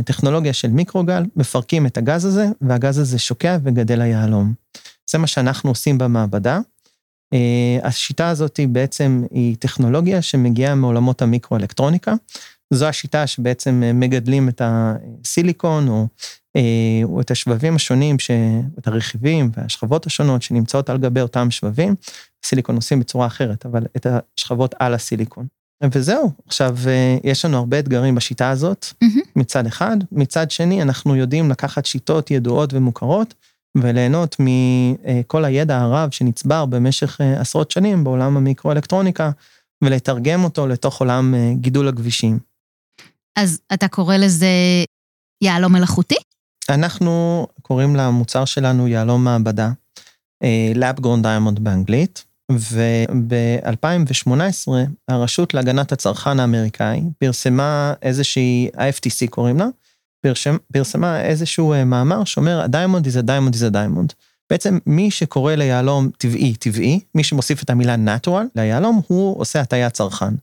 טכנולוגיה 0.04 0.52
של 0.52 0.68
מיקרוגל, 0.68 1.22
מפרקים 1.36 1.86
את 1.86 1.98
הגז 1.98 2.24
הזה, 2.24 2.46
והגז 2.60 2.98
הזה 2.98 3.18
שוקע 3.18 3.58
וגדל 3.62 4.00
היהלום. 4.00 4.54
זה 5.10 5.18
מה 5.18 5.26
שאנחנו 5.26 5.70
עושים 5.70 5.98
במעבדה. 5.98 6.60
השיטה 7.82 8.28
הזאת 8.28 8.56
היא 8.56 8.68
בעצם, 8.68 9.24
היא 9.30 9.56
טכנולוגיה 9.58 10.22
שמגיעה 10.22 10.74
מעולמות 10.74 11.22
המיקרואלקטרוניקה. 11.22 12.14
זו 12.70 12.86
השיטה 12.86 13.26
שבעצם 13.26 13.82
מגדלים 13.94 14.48
את 14.48 14.62
הסיליקון, 14.64 15.88
או, 15.88 16.06
או 17.04 17.20
את 17.20 17.30
השבבים 17.30 17.76
השונים, 17.76 18.18
ש... 18.18 18.30
את 18.78 18.86
הרכיבים 18.86 19.50
והשכבות 19.56 20.06
השונות 20.06 20.42
שנמצאות 20.42 20.90
על 20.90 20.98
גבי 20.98 21.20
אותם 21.20 21.50
שבבים. 21.50 21.94
סיליקון 22.44 22.76
עושים 22.76 23.00
בצורה 23.00 23.26
אחרת, 23.26 23.66
אבל 23.66 23.86
את 23.96 24.06
השכבות 24.06 24.74
על 24.78 24.94
הסיליקון. 24.94 25.46
וזהו, 25.92 26.30
עכשיו, 26.46 26.76
יש 27.24 27.44
לנו 27.44 27.56
הרבה 27.56 27.78
אתגרים 27.78 28.14
בשיטה 28.14 28.50
הזאת, 28.50 28.86
Mm-hmm. 29.04 29.28
מצד 29.36 29.66
אחד. 29.66 29.96
מצד 30.12 30.50
שני, 30.50 30.82
אנחנו 30.82 31.16
יודעים 31.16 31.50
לקחת 31.50 31.86
שיטות 31.86 32.30
ידועות 32.30 32.74
ומוכרות, 32.74 33.34
וליהנות 33.82 34.36
מכל 34.38 35.44
הידע 35.44 35.78
הרב 35.78 36.10
שנצבר 36.10 36.64
במשך 36.64 37.20
עשרות 37.20 37.70
שנים 37.70 38.04
בעולם 38.04 38.36
המיקרואלקטרוניקה, 38.36 39.30
ולתרגם 39.84 40.44
אותו 40.44 40.66
לתוך 40.66 41.00
עולם 41.00 41.34
גידול 41.52 41.88
הכבישים. 41.88 42.38
אז 43.36 43.60
אתה 43.72 43.88
קורא 43.88 44.16
לזה 44.16 44.48
יהלום 45.44 45.72
מלאכותי? 45.72 46.16
אנחנו 46.68 47.46
קוראים 47.62 47.96
למוצר 47.96 48.44
שלנו 48.44 48.88
יהלום 48.88 49.24
מעבדה, 49.24 49.70
Lab 50.74 51.00
Grown 51.00 51.22
Diamond 51.22 51.60
באנגלית. 51.60 52.24
וב-2018 52.52 54.30
הרשות 55.08 55.54
להגנת 55.54 55.92
הצרכן 55.92 56.40
האמריקאי 56.40 57.02
פרסמה 57.18 57.94
איזושהי, 58.02 58.68
ה-FTC 58.74 59.28
קוראים 59.30 59.58
לה, 59.58 59.66
פרשם, 60.26 60.56
פרסמה 60.72 61.20
איזשהו 61.20 61.72
אה, 61.72 61.84
מאמר 61.84 62.24
שאומר, 62.24 62.60
ה-diamond 62.60 63.04
is 63.04 63.24
a 63.24 63.26
diamond 63.26 63.54
is 63.54 63.72
a 63.72 63.74
diamond. 63.74 64.12
בעצם 64.50 64.78
מי 64.86 65.10
שקורא 65.10 65.54
ליהלום 65.54 66.08
טבעי, 66.18 66.54
טבעי, 66.54 67.00
מי 67.14 67.24
שמוסיף 67.24 67.62
את 67.62 67.70
המילה 67.70 67.94
natural 67.94 68.44
ליהלום, 68.56 69.00
הוא 69.06 69.40
עושה 69.40 69.60
הטיית 69.60 69.92
צרכן. 69.92 70.34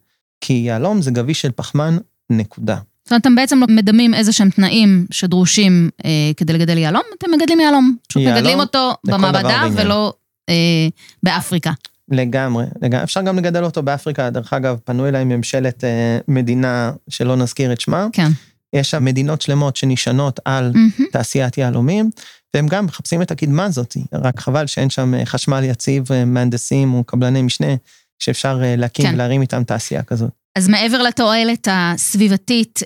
כי 0.41 0.53
יהלום 0.53 1.01
זה 1.01 1.11
גביש 1.11 1.41
של 1.41 1.51
פחמן, 1.55 1.97
נקודה. 2.29 2.75
זאת 2.75 3.11
אומרת, 3.11 3.21
אתם 3.21 3.35
בעצם 3.35 3.59
מדמים 3.69 4.13
איזה 4.13 4.31
שהם 4.31 4.49
תנאים 4.49 5.05
שדרושים 5.11 5.89
אה, 6.05 6.09
כדי 6.37 6.53
לגדל 6.53 6.77
יהלום, 6.77 7.01
אתם 7.17 7.31
מגדלים 7.31 7.59
יהלום. 7.59 7.95
פשוט 8.07 8.21
יהלום 8.21 8.37
מגדלים 8.37 8.59
אותו 8.59 8.93
במעבדה. 9.03 9.63
ולא 9.73 10.13
אה, 10.49 10.87
באפריקה. 11.23 11.71
לגמרי, 12.11 12.65
לגמרי, 12.81 13.03
אפשר 13.03 13.21
גם 13.21 13.37
לגדל 13.37 13.63
אותו 13.63 13.83
באפריקה, 13.83 14.29
דרך 14.29 14.53
אגב, 14.53 14.77
פנו 14.83 15.07
אליי 15.07 15.23
ממשלת 15.23 15.83
אה, 15.83 16.17
מדינה 16.27 16.91
שלא 17.09 17.35
נזכיר 17.35 17.73
את 17.73 17.81
שמה, 17.81 18.07
כן. 18.13 18.31
יש 18.73 18.91
שם 18.91 19.05
מדינות 19.05 19.41
שלמות 19.41 19.75
שנשענות 19.75 20.39
על 20.45 20.71
מהמם. 20.73 21.11
תעשיית 21.11 21.57
יהלומים, 21.57 22.09
והם 22.53 22.67
גם 22.67 22.85
מחפשים 22.85 23.21
את 23.21 23.31
הקדמה 23.31 23.65
הזאת, 23.65 23.97
רק 24.13 24.39
חבל 24.39 24.67
שאין 24.67 24.89
שם 24.89 25.13
אה, 25.13 25.25
חשמל 25.25 25.63
יציב, 25.63 26.11
אה, 26.11 26.25
מהנדסים 26.25 26.93
או 26.93 27.03
קבלני 27.03 27.41
משנה, 27.41 27.75
שאפשר 28.19 28.59
אה, 28.63 28.75
להקים 28.75 29.05
כן. 29.05 29.13
ולהרים 29.13 29.41
איתם 29.41 29.63
תעשייה 29.63 30.03
כזאת. 30.03 30.29
אז 30.57 30.69
מעבר 30.69 31.03
לתועלת 31.03 31.67
הסביבתית, 31.71 32.79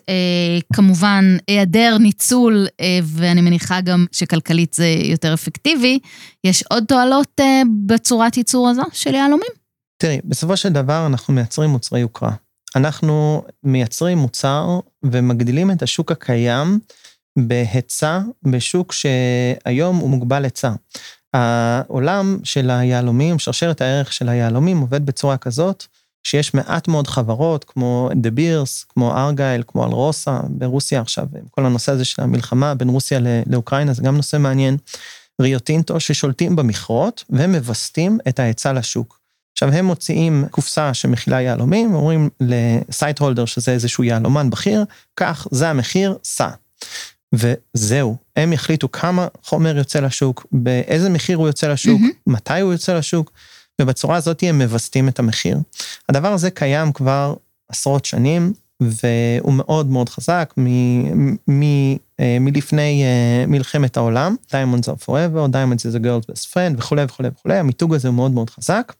כמובן, 0.73 1.37
היעדר 1.47 1.97
ניצול, 1.99 2.67
ואני 3.03 3.41
מניחה 3.41 3.81
גם 3.81 4.05
שכלכלית 4.11 4.73
זה 4.73 4.87
יותר 5.03 5.33
אפקטיבי, 5.33 5.99
יש 6.43 6.63
עוד 6.63 6.83
תועלות 6.87 7.41
בצורת 7.85 8.37
ייצור 8.37 8.69
הזו 8.69 8.81
של 8.93 9.13
יהלומים? 9.13 9.51
תראי, 9.97 10.19
בסופו 10.25 10.57
של 10.57 10.69
דבר 10.69 11.05
אנחנו 11.05 11.33
מייצרים 11.33 11.69
מוצרי 11.69 11.99
יוקרה. 11.99 12.31
אנחנו 12.75 13.43
מייצרים 13.63 14.17
מוצר 14.17 14.79
ומגדילים 15.03 15.71
את 15.71 15.81
השוק 15.81 16.11
הקיים 16.11 16.79
בהיצע, 17.39 18.19
בשוק 18.43 18.93
שהיום 18.93 19.97
הוא 19.97 20.09
מוגבל 20.09 20.43
היצע. 20.43 20.71
העולם 21.33 22.37
של 22.43 22.69
היהלומים, 22.69 23.39
שרשרת 23.39 23.81
הערך 23.81 24.13
של 24.13 24.29
היהלומים 24.29 24.79
עובד 24.79 25.05
בצורה 25.05 25.37
כזאת, 25.37 25.85
שיש 26.23 26.53
מעט 26.53 26.87
מאוד 26.87 27.07
חברות 27.07 27.63
כמו 27.63 28.09
דה 28.15 28.31
בירס, 28.31 28.85
כמו 28.89 29.17
ארגייל, 29.17 29.63
כמו 29.67 29.85
אלרוסה, 29.85 30.39
ברוסיה 30.49 31.01
עכשיו, 31.01 31.27
כל 31.51 31.65
הנושא 31.65 31.91
הזה 31.91 32.05
של 32.05 32.21
המלחמה 32.21 32.75
בין 32.75 32.89
רוסיה 32.89 33.19
לאוקראינה, 33.45 33.93
זה 33.93 34.03
גם 34.03 34.17
נושא 34.17 34.37
מעניין. 34.37 34.77
ריו 35.41 35.59
טינטו 35.59 35.99
ששולטים 35.99 36.55
במכרות 36.55 37.23
ומווסתים 37.29 38.17
את 38.27 38.39
ההיצע 38.39 38.73
לשוק. 38.73 39.19
עכשיו, 39.57 39.73
הם 39.73 39.85
מוציאים 39.85 40.45
קופסה 40.51 40.93
שמכילה 40.93 41.41
יהלומים, 41.41 41.95
אומרים 41.95 42.29
לסייט 42.39 43.19
הולדר, 43.19 43.45
שזה 43.45 43.71
איזשהו 43.71 44.03
יהלומן 44.03 44.49
בכיר, 44.49 44.85
כך, 45.15 45.47
זה 45.51 45.69
המחיר, 45.69 46.17
סע. 46.23 46.49
וזהו, 47.33 48.17
הם 48.35 48.53
יחליטו 48.53 48.91
כמה 48.91 49.27
חומר 49.43 49.77
יוצא 49.77 49.99
לשוק, 49.99 50.45
באיזה 50.51 51.09
מחיר 51.09 51.37
הוא 51.37 51.47
יוצא 51.47 51.67
לשוק, 51.67 51.99
מהמם. 51.99 52.11
מתי 52.27 52.59
הוא 52.59 52.71
יוצא 52.71 52.93
לשוק, 52.97 53.31
ובצורה 53.81 54.15
הזאת 54.15 54.43
הם 54.43 54.57
מווסתים 54.61 55.07
את 55.09 55.19
המחיר. 55.19 55.57
הדבר 56.09 56.33
הזה 56.33 56.51
קיים 56.51 56.91
כבר 56.93 57.33
עשרות 57.69 58.05
שנים, 58.05 58.53
והוא 58.81 59.53
מאוד 59.53 59.87
מאוד 59.87 60.09
חזק 60.09 60.53
מ- 60.57 61.31
מ- 61.51 61.95
מלפני 62.19 63.03
אה, 63.03 63.45
מלחמת 63.47 63.97
העולם, 63.97 64.35
Diamonds 64.47 64.85
are 64.85 65.05
forever, 65.05 65.51
Diamonds 65.51 65.81
is 65.81 65.95
a 65.95 65.99
girl's 65.99 66.31
best 66.31 66.53
friend 66.53 66.77
וכולי 66.77 67.03
וכולי 67.03 67.29
וכולי, 67.29 67.57
המיתוג 67.57 67.93
הזה 67.93 68.07
הוא 68.07 68.15
מאוד 68.15 68.31
מאוד 68.31 68.49
חזק. 68.49 68.93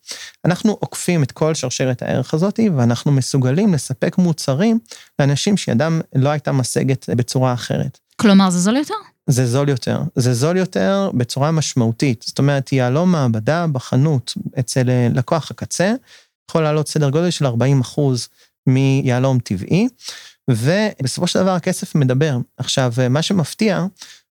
אנחנו 0.46 0.78
עוקפים 0.80 1.24
את 1.24 1.32
כל 1.32 1.54
שרשרת 1.54 2.02
הערך 2.02 2.34
הזאת, 2.34 2.60
ואנחנו 2.76 3.12
מסוגלים 3.12 3.74
לספק 3.74 4.18
מוצרים 4.18 4.80
לאנשים 5.20 5.58
שידם 5.58 6.02
לא 6.16 6.30
הייתה 6.30 6.52
משגת 6.52 7.10
בצורה 7.10 7.54
אחרת. 7.54 8.00
כלומר, 8.16 8.50
זה 8.50 8.60
זול 8.60 8.78
יותר? 8.78 8.94
זה 9.28 9.46
זול 9.46 9.70
יותר. 9.70 10.02
זה 10.16 10.34
זול 10.34 10.58
יותר 10.58 11.12
בצורה 11.14 11.52
משמעותית. 11.52 12.24
זאת 12.28 12.40
אומרת, 12.40 12.72
יהלום 12.72 13.12
מעבדה 13.12 13.68
בחנות 13.68 14.34
אצל 14.60 14.90
אה, 14.90 15.08
לקוח 15.14 15.52
הקצה, 15.52 15.94
יכול 16.50 16.64
לעלות 16.64 16.88
סדר 16.88 17.10
גודל 17.10 17.30
של 17.30 17.46
40 17.46 17.82
אחוז 17.82 18.28
מיהלום 18.68 19.40
טבעי, 19.40 19.88
ובסופו 20.50 21.28
של 21.28 21.40
דבר 21.40 21.52
הכסף 21.52 21.96
מדבר. 21.96 22.38
עכשיו, 22.58 22.94
אה, 23.02 23.10
מה 23.10 23.22
שמפתיע 23.22 23.86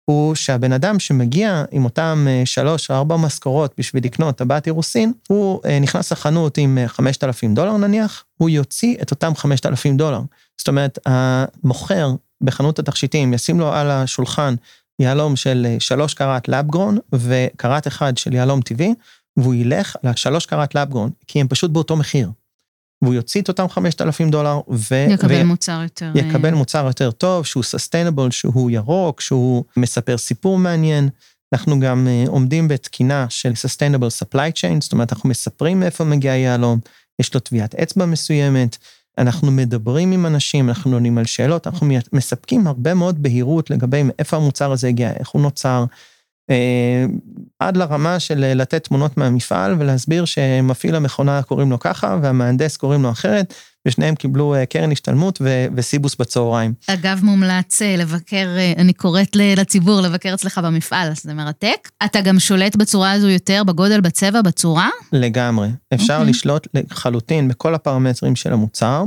הוא 0.04 0.34
שהבן 0.34 0.72
אדם 0.72 0.98
שמגיע 0.98 1.64
עם 1.70 1.84
אותם 1.84 2.26
אה, 2.28 2.42
שלוש 2.44 2.90
או 2.90 2.94
ארבע 2.94 3.16
משכורות 3.16 3.74
בשביל 3.78 4.04
לקנות 4.04 4.36
טבעת 4.36 4.66
אירוסין, 4.66 5.12
הוא 5.28 5.60
אה, 5.64 5.78
נכנס 5.78 6.12
לחנות 6.12 6.58
עם 6.58 6.78
אה, 6.78 6.88
5,000 6.88 7.54
דולר 7.54 7.76
נניח, 7.76 8.24
הוא 8.36 8.50
יוציא 8.50 8.96
את 9.02 9.10
אותם 9.10 9.34
5,000 9.34 9.96
דולר. 9.96 10.20
זאת 10.58 10.68
אומרת, 10.68 10.98
המוכר 11.06 12.10
בחנות 12.40 12.78
התכשיטים 12.78 13.34
ישים 13.34 13.60
לו 13.60 13.72
על 13.72 13.90
השולחן 13.90 14.54
יהלום 15.00 15.36
של 15.36 15.66
אה, 15.68 15.76
שלוש 15.80 16.14
קראט 16.14 16.48
לאפגרון 16.48 16.98
וקראט 17.14 17.86
אחד 17.86 18.18
של 18.18 18.34
יהלום 18.34 18.60
טבעי, 18.60 18.94
והוא 19.36 19.54
ילך 19.54 19.96
לשלוש 20.04 20.46
קראט 20.46 20.74
לאפגרון, 20.74 21.10
כי 21.26 21.40
הם 21.40 21.48
פשוט 21.48 21.70
באותו 21.70 21.96
מחיר. 21.96 22.30
והוא 23.02 23.14
יוציא 23.14 23.42
את 23.42 23.48
אותם 23.48 23.68
5,000 23.68 24.30
דולר, 24.30 24.60
ו... 24.70 25.06
יקבל 25.10 25.42
ו- 25.42 25.44
מוצר 25.44 25.80
יותר... 25.82 26.12
אה, 26.16 26.20
יקבל 26.20 26.54
מוצר 26.54 26.86
יותר 26.86 27.10
טוב, 27.10 27.46
שהוא 27.46 27.62
סוסטיינבול, 27.62 28.30
שהוא 28.30 28.70
ירוק, 28.70 29.20
שהוא 29.20 29.64
מספר 29.76 30.18
סיפור 30.18 30.58
מעניין. 30.58 31.08
אנחנו 31.52 31.80
גם 31.80 32.06
uh, 32.06 32.30
עומדים 32.30 32.68
בתקינה 32.68 33.26
של 33.28 33.52
sustainable 33.52 34.24
supply 34.24 34.52
chain, 34.54 34.80
זאת 34.80 34.92
אומרת, 34.92 35.12
אנחנו 35.12 35.28
מספרים 35.28 35.80
מאיפה 35.80 36.04
מגיע 36.04 36.36
יהלום, 36.36 36.78
יש 37.20 37.34
לו 37.34 37.40
טביעת 37.40 37.74
אצבע 37.74 38.06
מסוימת, 38.06 38.76
אנחנו 39.18 39.50
מדברים 39.50 40.12
עם 40.12 40.26
אנשים, 40.26 40.68
אנחנו 40.68 40.92
עונים 40.92 41.18
על 41.18 41.24
שאלות, 41.24 41.66
אנחנו 41.66 41.86
מספקים 42.12 42.66
הרבה 42.66 42.94
מאוד 42.94 43.22
בהירות 43.22 43.70
לגבי 43.70 44.02
מאיפה 44.02 44.36
המוצר 44.36 44.72
הזה 44.72 44.88
הגיע, 44.88 45.12
איך 45.12 45.28
הוא 45.28 45.42
נוצר, 45.42 45.80
אה, 45.80 45.86
עד 47.60 47.76
לרמה 47.76 48.20
של 48.20 48.44
אה, 48.44 48.54
לתת 48.54 48.84
תמונות 48.84 49.16
מהמפעל 49.16 49.76
ולהסביר 49.78 50.24
שמפעיל 50.24 50.94
המכונה 50.94 51.42
קוראים 51.42 51.70
לו 51.70 51.78
ככה 51.78 52.18
והמהנדס 52.22 52.76
קוראים 52.76 53.02
לו 53.02 53.10
אחרת, 53.10 53.54
ושניהם 53.88 54.14
קיבלו 54.14 54.54
אה, 54.54 54.66
קרן 54.66 54.92
השתלמות 54.92 55.38
ו- 55.42 55.66
וסיבוס 55.76 56.16
בצהריים. 56.16 56.74
אגב, 56.86 57.20
מומלץ 57.22 57.82
אה, 57.82 57.96
לבקר, 57.96 58.46
אה, 58.56 58.72
אני 58.76 58.92
קוראת 58.92 59.36
לציבור 59.36 60.00
לבקר 60.00 60.34
אצלך 60.34 60.58
במפעל, 60.58 61.08
אז 61.10 61.22
זה 61.22 61.34
מרתק. 61.34 61.90
אתה 62.04 62.20
גם 62.20 62.38
שולט 62.38 62.76
בצורה 62.76 63.12
הזו 63.12 63.28
יותר 63.28 63.64
בגודל, 63.64 64.00
בצבע, 64.00 64.42
בצורה? 64.42 64.88
לגמרי. 65.12 65.68
אפשר 65.94 66.16
אוקיי. 66.16 66.30
לשלוט 66.30 66.68
לחלוטין 66.74 67.48
בכל 67.48 67.74
הפרמטרים 67.74 68.36
של 68.36 68.52
המוצר. 68.52 69.04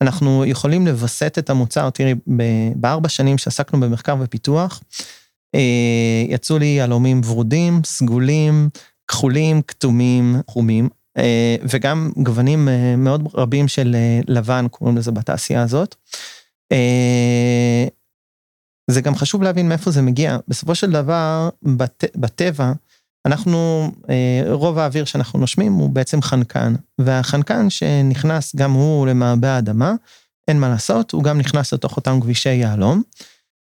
אנחנו 0.00 0.44
יכולים 0.44 0.86
לווסת 0.86 1.34
את 1.38 1.50
המוצר, 1.50 1.90
תראי, 1.90 2.14
בארבע 2.76 3.08
שנים 3.08 3.38
שעסקנו 3.38 3.80
במחקר 3.80 4.16
ופיתוח, 4.20 4.80
אה, 4.82 5.04
יצאו 6.28 6.58
לי 6.58 6.66
יהלומים 6.66 7.20
ורודים, 7.24 7.80
סגולים, 7.84 8.68
כחולים, 9.08 9.62
כתומים, 9.62 10.36
חומים, 10.50 10.88
אה, 11.18 11.56
וגם 11.62 12.12
גוונים 12.16 12.68
אה, 12.68 12.96
מאוד 12.96 13.28
רבים 13.34 13.68
של 13.68 13.94
אה, 13.94 14.20
לבן, 14.28 14.66
קוראים 14.70 14.96
לזה 14.96 15.12
בתעשייה 15.12 15.62
הזאת. 15.62 15.94
אה, 16.72 17.86
זה 18.90 19.00
גם 19.00 19.14
חשוב 19.14 19.42
להבין 19.42 19.68
מאיפה 19.68 19.90
זה 19.90 20.02
מגיע. 20.02 20.36
בסופו 20.48 20.74
של 20.74 20.90
דבר, 20.90 21.48
בט, 21.62 22.04
בטבע, 22.16 22.72
אנחנו, 23.26 23.90
אה, 24.10 24.42
רוב 24.52 24.78
האוויר 24.78 25.04
שאנחנו 25.04 25.38
נושמים 25.38 25.72
הוא 25.72 25.90
בעצם 25.90 26.22
חנקן, 26.22 26.74
והחנקן 26.98 27.70
שנכנס 27.70 28.56
גם 28.56 28.72
הוא 28.72 29.06
למעבה 29.06 29.50
האדמה, 29.50 29.92
אין 30.48 30.60
מה 30.60 30.68
לעשות, 30.68 31.12
הוא 31.12 31.22
גם 31.22 31.38
נכנס 31.38 31.72
לתוך 31.72 31.96
אותם 31.96 32.20
כבישי 32.20 32.54
יהלום, 32.54 33.02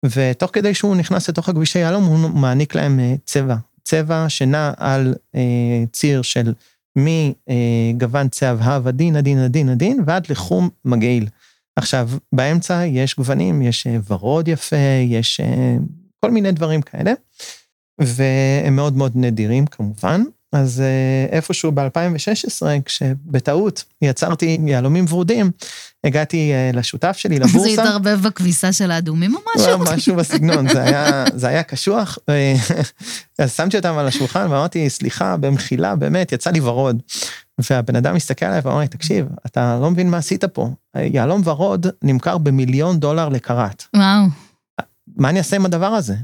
ותוך 0.04 0.50
כדי 0.52 0.74
שהוא 0.74 0.96
נכנס 0.96 1.28
לתוך 1.28 1.48
הכבישי 1.48 1.78
יהלום, 1.78 2.04
הוא 2.04 2.18
מעניק 2.18 2.74
להם 2.74 3.00
אה, 3.00 3.14
צבע, 3.24 3.56
צבע 3.82 4.28
שנע 4.28 4.72
על 4.76 5.14
אה, 5.34 5.84
ציר 5.92 6.22
של 6.22 6.52
מגוון 6.96 8.28
צהבהב 8.28 8.88
עדין, 8.88 9.16
עדין, 9.16 9.38
עדין, 9.38 9.68
עדין, 9.68 10.02
ועד 10.06 10.30
לחום 10.30 10.68
מגעיל. 10.84 11.28
עכשיו, 11.76 12.11
באמצע 12.32 12.87
יש 12.87 13.16
גוונים, 13.16 13.62
יש 13.62 13.87
אה, 13.87 13.96
ורוד 14.08 14.48
יפה, 14.48 14.76
יש 15.06 15.40
אה, 15.40 15.76
כל 16.20 16.30
מיני 16.30 16.52
דברים 16.52 16.82
כאלה, 16.82 17.12
והם 18.00 18.76
מאוד 18.76 18.96
מאוד 18.96 19.12
נדירים 19.14 19.66
כמובן. 19.66 20.22
אז 20.52 20.80
אה, 20.80 21.37
איפשהו 21.37 21.72
ב-2016, 21.72 22.66
כשבטעות 22.84 23.84
יצרתי 24.02 24.58
יהלומים 24.66 25.04
ורודים, 25.08 25.50
הגעתי 26.04 26.52
אה, 26.52 26.70
לשותף 26.74 27.16
שלי, 27.16 27.38
לבורסה. 27.40 27.74
זה 27.74 27.82
התערבב 27.82 28.20
בכביסה 28.22 28.72
של 28.72 28.90
האדומים 28.90 29.34
או 29.34 29.40
משהו? 29.56 29.78
משהו 29.78 30.16
בסגנון, 30.16 30.68
זה 30.68 30.82
היה, 30.82 31.24
זה 31.34 31.48
היה 31.48 31.62
קשוח. 31.62 32.18
אה, 32.28 32.54
אז 33.38 33.52
שמתי 33.52 33.76
אותם 33.76 33.98
על 33.98 34.06
השולחן 34.06 34.42
ואמרתי, 34.42 34.90
סליחה, 34.90 35.37
במחילה, 35.37 35.96
באמת, 35.96 36.32
יצא 36.32 36.50
לי 36.50 36.61
ורוד. 36.61 37.02
והבן 37.70 37.96
אדם 37.96 38.14
מסתכל 38.14 38.46
עליי 38.46 38.61
ואמר 38.64 38.78
לי, 38.78 38.88
תקשיב, 38.88 39.26
אתה 39.46 39.78
לא 39.82 39.90
מבין 39.90 40.11
מה 40.11 40.16
עשית 40.16 40.44
פה. 40.44 40.70
יהלום 40.96 41.42
ורוד 41.44 41.87
נמכר 42.02 42.38
במיליון 42.38 43.00
דולר 43.00 43.28
לקראט. 43.28 43.84
וואו. 43.96 44.24
מה 45.16 45.28
אני 45.28 45.38
אעשה 45.38 45.56
עם 45.56 45.64
הדבר 45.64 45.87
הזה? 45.87 46.14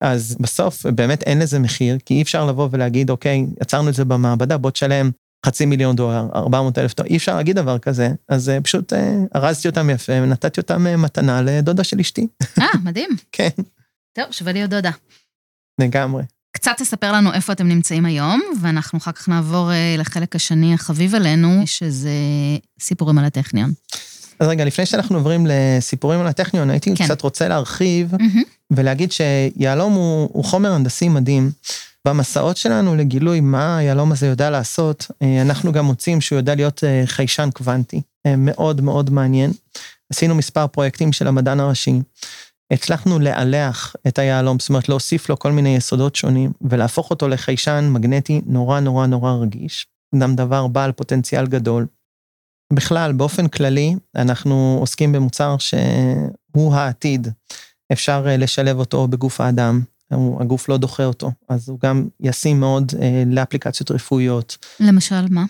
אז 0.00 0.36
בסוף 0.40 0.86
באמת 0.86 1.22
אין 1.22 1.38
לזה 1.38 1.58
מחיר, 1.58 1.98
כי 2.04 2.14
אי 2.14 2.22
אפשר 2.22 2.46
לבוא 2.46 2.68
ולהגיד, 2.72 3.10
אוקיי, 3.10 3.46
יצרנו 3.62 3.88
את 3.88 3.94
זה 3.94 4.04
במעבדה, 4.04 4.58
בוא 4.58 4.70
תשלם 4.70 5.10
חצי 5.46 5.66
מיליון 5.66 5.96
דולר, 5.96 6.26
400 6.34 6.78
אלף 6.78 6.94
דולר, 6.94 7.08
אי 7.10 7.16
אפשר 7.16 7.36
להגיד 7.36 7.56
דבר 7.56 7.78
כזה, 7.78 8.08
אז 8.28 8.48
אה, 8.48 8.60
פשוט 8.60 8.92
אה, 8.92 9.14
ארזתי 9.36 9.68
אותם 9.68 9.90
יפה 9.90 10.12
ונתתי 10.12 10.60
אותם 10.60 10.86
אה, 10.86 10.96
מתנה 10.96 11.42
לדודה 11.42 11.84
של 11.84 12.00
אשתי. 12.00 12.26
אה, 12.58 12.66
מדהים. 12.84 13.10
כן, 13.32 13.48
טוב, 14.16 14.26
שווה 14.30 14.52
להיות 14.52 14.70
דודה. 14.70 14.90
לגמרי. 15.80 16.22
קצת 16.52 16.72
תספר 16.76 17.12
לנו 17.12 17.32
איפה 17.32 17.52
אתם 17.52 17.68
נמצאים 17.68 18.04
היום, 18.04 18.40
ואנחנו 18.60 18.98
אחר 18.98 19.12
כך 19.12 19.28
נעבור 19.28 19.72
אה, 19.72 19.94
לחלק 19.98 20.36
השני 20.36 20.74
החביב 20.74 21.14
עלינו, 21.14 21.62
שזה 21.66 22.10
סיפורים 22.80 23.18
על 23.18 23.24
הטכניון. 23.24 23.72
אז 24.40 24.48
רגע, 24.48 24.64
לפני 24.64 24.86
שאנחנו 24.86 25.16
עוברים 25.16 25.46
לסיפורים 25.48 26.20
על 26.20 26.26
הטכניון, 26.26 26.70
הייתי 26.70 26.96
כן. 26.96 27.04
קצת 27.04 27.22
רוצה 27.22 27.48
להרחיב 27.48 28.12
מהמם. 28.12 28.42
ולהגיד 28.70 29.12
שיהלום 29.12 29.92
הוא, 29.92 30.28
הוא 30.32 30.44
חומר 30.44 30.72
הנדסי 30.72 31.08
מדהים. 31.08 31.50
במסעות 32.08 32.56
שלנו 32.56 32.96
לגילוי 32.96 33.40
מה 33.40 33.78
היהלום 33.78 34.12
הזה 34.12 34.26
יודע 34.26 34.50
לעשות, 34.50 35.06
אה, 35.22 35.42
אנחנו 35.42 35.72
גם 35.72 35.84
מוצאים 35.84 36.20
שהוא 36.20 36.36
יודע 36.36 36.54
להיות 36.54 36.84
אה, 36.84 37.02
חיישן 37.06 37.48
קוונטי. 37.54 38.02
אה, 38.26 38.34
מאוד 38.36 38.80
מאוד 38.80 39.10
מעניין. 39.10 39.52
עשינו 40.12 40.34
מספר 40.34 40.66
פרויקטים 40.66 41.12
של 41.12 41.26
המדען 41.26 41.60
הראשי. 41.60 42.00
הצלחנו 42.72 43.18
לאלח 43.18 43.96
את 44.08 44.18
היהלום, 44.18 44.58
זאת 44.58 44.68
אומרת 44.68 44.88
להוסיף 44.88 45.28
לו 45.28 45.38
כל 45.38 45.52
מיני 45.52 45.76
יסודות 45.76 46.16
שונים, 46.16 46.52
ולהפוך 46.62 47.10
אותו 47.10 47.28
לחיישן 47.28 47.88
מגנטי 47.92 48.40
נורא 48.46 48.80
נורא 48.80 49.06
נורא 49.06 49.32
רגיש. 49.32 49.86
גם 50.18 50.36
דבר 50.36 50.66
בעל 50.66 50.92
פוטנציאל 50.92 51.46
גדול. 51.46 51.86
בכלל, 52.72 53.12
באופן 53.12 53.48
כללי, 53.48 53.94
אנחנו 54.16 54.76
עוסקים 54.80 55.12
במוצר 55.12 55.56
שהוא 55.58 56.74
העתיד. 56.74 57.28
אפשר 57.92 58.24
אה, 58.28 58.36
לשלב 58.36 58.78
אותו 58.78 59.08
בגוף 59.08 59.40
האדם, 59.40 59.82
הגוף 60.40 60.68
לא 60.68 60.76
דוחה 60.76 61.04
אותו, 61.04 61.32
אז 61.48 61.68
הוא 61.68 61.78
גם 61.82 62.08
ישים 62.20 62.60
מאוד 62.60 62.92
אה, 63.02 63.22
לאפליקציות 63.26 63.90
רפואיות. 63.90 64.56
למשל, 64.80 65.26
מה? 65.30 65.44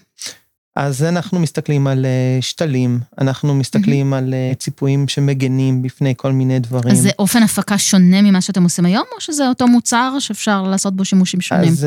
אז 0.76 1.02
אנחנו 1.02 1.38
מסתכלים 1.38 1.86
על 1.86 2.06
אה, 2.06 2.38
שתלים, 2.40 3.00
אנחנו 3.20 3.54
מסתכלים 3.54 4.14
על 4.14 4.34
אה, 4.34 4.52
ציפויים 4.58 5.08
שמגנים 5.08 5.82
בפני 5.82 6.14
כל 6.16 6.32
מיני 6.32 6.58
דברים. 6.58 6.92
אז 6.92 7.02
זה 7.02 7.10
אופן 7.18 7.42
הפקה 7.42 7.78
שונה 7.78 8.22
ממה 8.22 8.40
שאתם 8.40 8.62
עושים 8.62 8.84
היום, 8.84 9.04
או 9.16 9.20
שזה 9.20 9.48
אותו 9.48 9.66
מוצר 9.66 10.16
שאפשר 10.18 10.62
לעשות 10.62 10.96
בו 10.96 11.04
שימושים 11.04 11.40
שונים? 11.40 11.72
אז, 11.72 11.86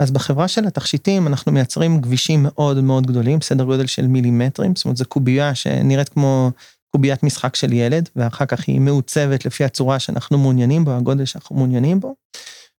אז 0.00 0.10
בחברה 0.10 0.48
של 0.48 0.66
התכשיטים 0.66 1.26
אנחנו 1.26 1.52
מייצרים 1.52 2.00
גבישים 2.00 2.40
מאוד 2.42 2.80
מאוד 2.80 3.06
גדולים, 3.06 3.40
סדר 3.40 3.64
גודל 3.64 3.86
של 3.86 4.06
מילימטרים, 4.06 4.76
זאת 4.76 4.84
אומרת 4.84 4.96
זו 4.96 5.04
קובייה 5.08 5.54
שנראית 5.54 6.08
כמו 6.08 6.50
קוביית 6.96 7.22
משחק 7.22 7.56
של 7.56 7.72
ילד, 7.72 8.08
ואחר 8.16 8.46
כך 8.46 8.64
היא 8.66 8.80
מעוצבת 8.80 9.46
לפי 9.46 9.64
הצורה 9.64 9.98
שאנחנו 9.98 10.38
מעוניינים 10.38 10.84
בו, 10.84 10.90
הגודל 10.90 11.24
שאנחנו 11.24 11.56
מעוניינים 11.56 12.00
בו. 12.00 12.14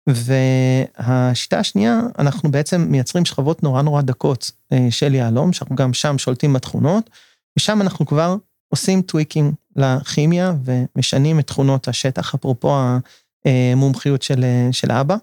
והשיטה 0.08 1.58
השנייה, 1.58 2.00
אנחנו 2.18 2.50
בעצם 2.50 2.86
מייצרים 2.90 3.24
שכבות 3.24 3.62
נורא 3.62 3.82
נורא 3.82 4.02
דקות 4.02 4.50
אה, 4.72 4.86
של 4.90 5.14
יהלום, 5.14 5.52
שאנחנו 5.52 5.76
גם 5.76 5.94
שם 5.94 6.18
שולטים 6.18 6.52
בתכונות, 6.52 7.10
ושם 7.58 7.82
אנחנו 7.82 8.06
כבר 8.06 8.36
עושים 8.68 9.02
tweaking 9.02 9.54
לכימיה 9.76 10.52
ומשנים 10.64 11.40
את 11.40 11.46
תכונות 11.46 11.88
השטח, 11.88 12.34
אפרופו 12.34 12.76
המומחיות 13.44 14.22
של, 14.22 14.44
אה, 14.44 14.68
של 14.72 14.92
אבא. 14.92 15.16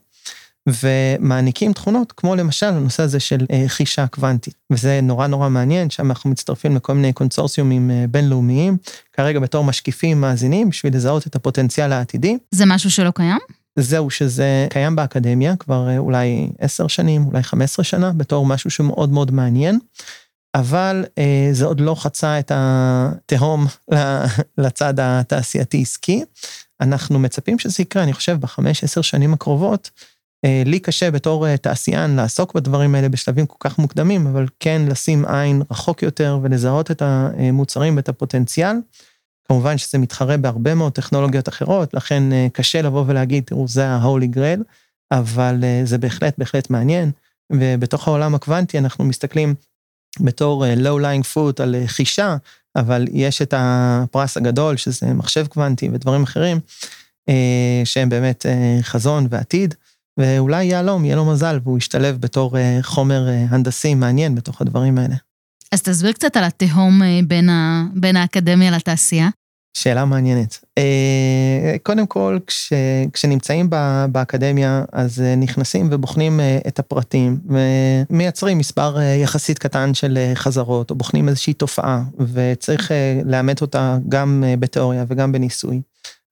ומעניקים 0.67 1.73
תכונות, 1.73 2.11
כמו 2.11 2.35
למשל 2.35 2.65
הנושא 2.65 3.03
הזה 3.03 3.19
של 3.19 3.45
אה, 3.51 3.63
חישה 3.67 4.07
קוונטית. 4.07 4.53
וזה 4.71 4.99
נורא 5.03 5.27
נורא 5.27 5.49
מעניין, 5.49 5.89
שם 5.89 6.09
אנחנו 6.11 6.29
מצטרפים 6.29 6.75
לכל 6.75 6.93
מיני 6.93 7.13
קונסורסיומים 7.13 7.91
אה, 7.91 8.05
בינלאומיים, 8.11 8.77
כרגע 9.13 9.39
בתור 9.39 9.63
משקיפים 9.63 10.21
מאזינים, 10.21 10.69
בשביל 10.69 10.95
לזהות 10.95 11.27
את 11.27 11.35
הפוטנציאל 11.35 11.91
העתידי. 11.91 12.37
זה 12.51 12.65
משהו 12.65 12.91
שלא 12.91 13.11
קיים? 13.15 13.39
זהו, 13.79 14.09
שזה 14.09 14.67
קיים 14.69 14.95
באקדמיה 14.95 15.55
כבר 15.55 15.89
אה, 15.89 15.97
אולי 15.97 16.49
עשר 16.59 16.87
שנים, 16.87 17.25
אולי 17.25 17.43
חמש 17.43 17.63
עשרה 17.63 17.85
שנה, 17.85 18.11
בתור 18.11 18.45
משהו 18.45 18.69
שמאוד 18.69 19.11
מאוד 19.11 19.31
מעניין, 19.31 19.79
אבל 20.55 21.05
אה, 21.17 21.49
זה 21.51 21.65
עוד 21.65 21.79
לא 21.79 21.95
חצה 21.95 22.39
את 22.39 22.51
התהום 22.55 23.67
לצד 24.57 24.93
התעשייתי-עסקי. 24.99 26.23
אנחנו 26.81 27.19
מצפים 27.19 27.59
שזה 27.59 27.81
יקרה, 27.81 28.03
אני 28.03 28.13
חושב, 28.13 28.39
בחמש, 28.39 28.83
עשר 28.83 29.01
שנים 29.01 29.33
הקרובות. 29.33 29.89
אה, 30.45 30.63
לי 30.65 30.79
קשה 30.79 31.11
בתור 31.11 31.47
אה, 31.47 31.57
תעשיין 31.57 32.15
לעסוק 32.15 32.53
בדברים 32.53 32.95
האלה 32.95 33.09
בשלבים 33.09 33.45
כל 33.45 33.57
כך 33.59 33.79
מוקדמים, 33.79 34.27
אבל 34.27 34.45
כן 34.59 34.81
לשים 34.89 35.25
עין 35.25 35.61
רחוק 35.71 36.03
יותר 36.03 36.39
ולזהות 36.41 36.91
את 36.91 37.01
המוצרים 37.01 37.95
ואת 37.95 38.09
הפוטנציאל. 38.09 38.75
כמובן 39.47 39.77
שזה 39.77 39.97
מתחרה 39.97 40.37
בהרבה 40.37 40.75
מאוד 40.75 40.91
טכנולוגיות 40.91 41.49
אחרות, 41.49 41.93
לכן 41.93 42.33
אה, 42.33 42.47
קשה 42.53 42.81
לבוא 42.81 43.03
ולהגיד, 43.07 43.43
תראו, 43.43 43.67
זה 43.67 43.87
ה-Holy 43.87 44.35
Grail, 44.35 44.63
אבל 45.11 45.63
זה 45.83 45.97
בהחלט 45.97 46.33
בהחלט 46.37 46.69
מעניין. 46.69 47.11
ובתוך 47.51 48.07
העולם 48.07 48.35
הקוונטי 48.35 48.77
אנחנו 48.77 49.05
מסתכלים 49.05 49.55
בתור 50.19 50.65
low-lying 50.65 51.33
fruit 51.33 51.63
על 51.63 51.75
חישה, 51.85 52.35
אבל 52.75 53.07
יש 53.11 53.41
את 53.41 53.53
הפרס 53.57 54.37
הגדול, 54.37 54.77
שזה 54.77 55.13
מחשב 55.13 55.47
קוונטי 55.47 55.89
ודברים 55.93 56.23
אחרים, 56.23 56.59
שהם 57.85 58.09
באמת 58.09 58.45
חזון 58.81 59.27
ועתיד, 59.29 59.75
ואולי 60.17 60.65
יהלום, 60.65 61.05
יהיה 61.05 61.15
לו 61.15 61.25
מזל, 61.25 61.59
והוא 61.63 61.77
ישתלב 61.77 62.17
בתור 62.17 62.57
אה, 62.57 62.79
חומר 62.81 63.29
אה, 63.29 63.45
הנדסי 63.49 63.95
מעניין 63.95 64.35
בתוך 64.35 64.61
הדברים 64.61 64.97
האלה. 64.97 65.15
אז 65.71 65.81
תסביר 65.81 66.11
קצת 66.11 66.37
על 66.37 66.43
התהום 66.43 67.03
אה, 67.03 67.19
בין, 67.27 67.49
ה... 67.49 67.85
בין 67.93 68.15
האקדמיה 68.15 68.71
לתעשייה. 68.71 69.29
שאלה 69.77 70.05
מעניינת. 70.05 70.65
קודם 71.83 72.07
כל, 72.07 72.39
כש, 72.47 72.73
כשנמצאים 73.13 73.67
ב, 73.69 74.05
באקדמיה, 74.11 74.83
אז 74.91 75.23
נכנסים 75.37 75.87
ובוחנים 75.91 76.39
את 76.67 76.79
הפרטים, 76.79 77.39
ומייצרים 78.09 78.57
מספר 78.57 78.97
יחסית 79.23 79.59
קטן 79.59 79.93
של 79.93 80.17
חזרות, 80.35 80.89
או 80.89 80.95
בוחנים 80.95 81.29
איזושהי 81.29 81.53
תופעה, 81.53 82.03
וצריך 82.33 82.91
לאמת 83.25 83.61
אותה 83.61 83.97
גם 84.09 84.43
בתיאוריה 84.59 85.05
וגם 85.07 85.31
בניסוי. 85.31 85.81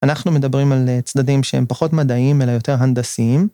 אנחנו 0.03 0.31
מדברים 0.31 0.71
על 0.71 0.89
אה, 0.89 0.99
צדדים 1.01 1.43
שהם 1.43 1.65
פחות 1.67 1.93
מדעיים, 1.93 2.41
אלא 2.41 2.51
יותר 2.51 2.75
הנדסיים, 2.79 3.47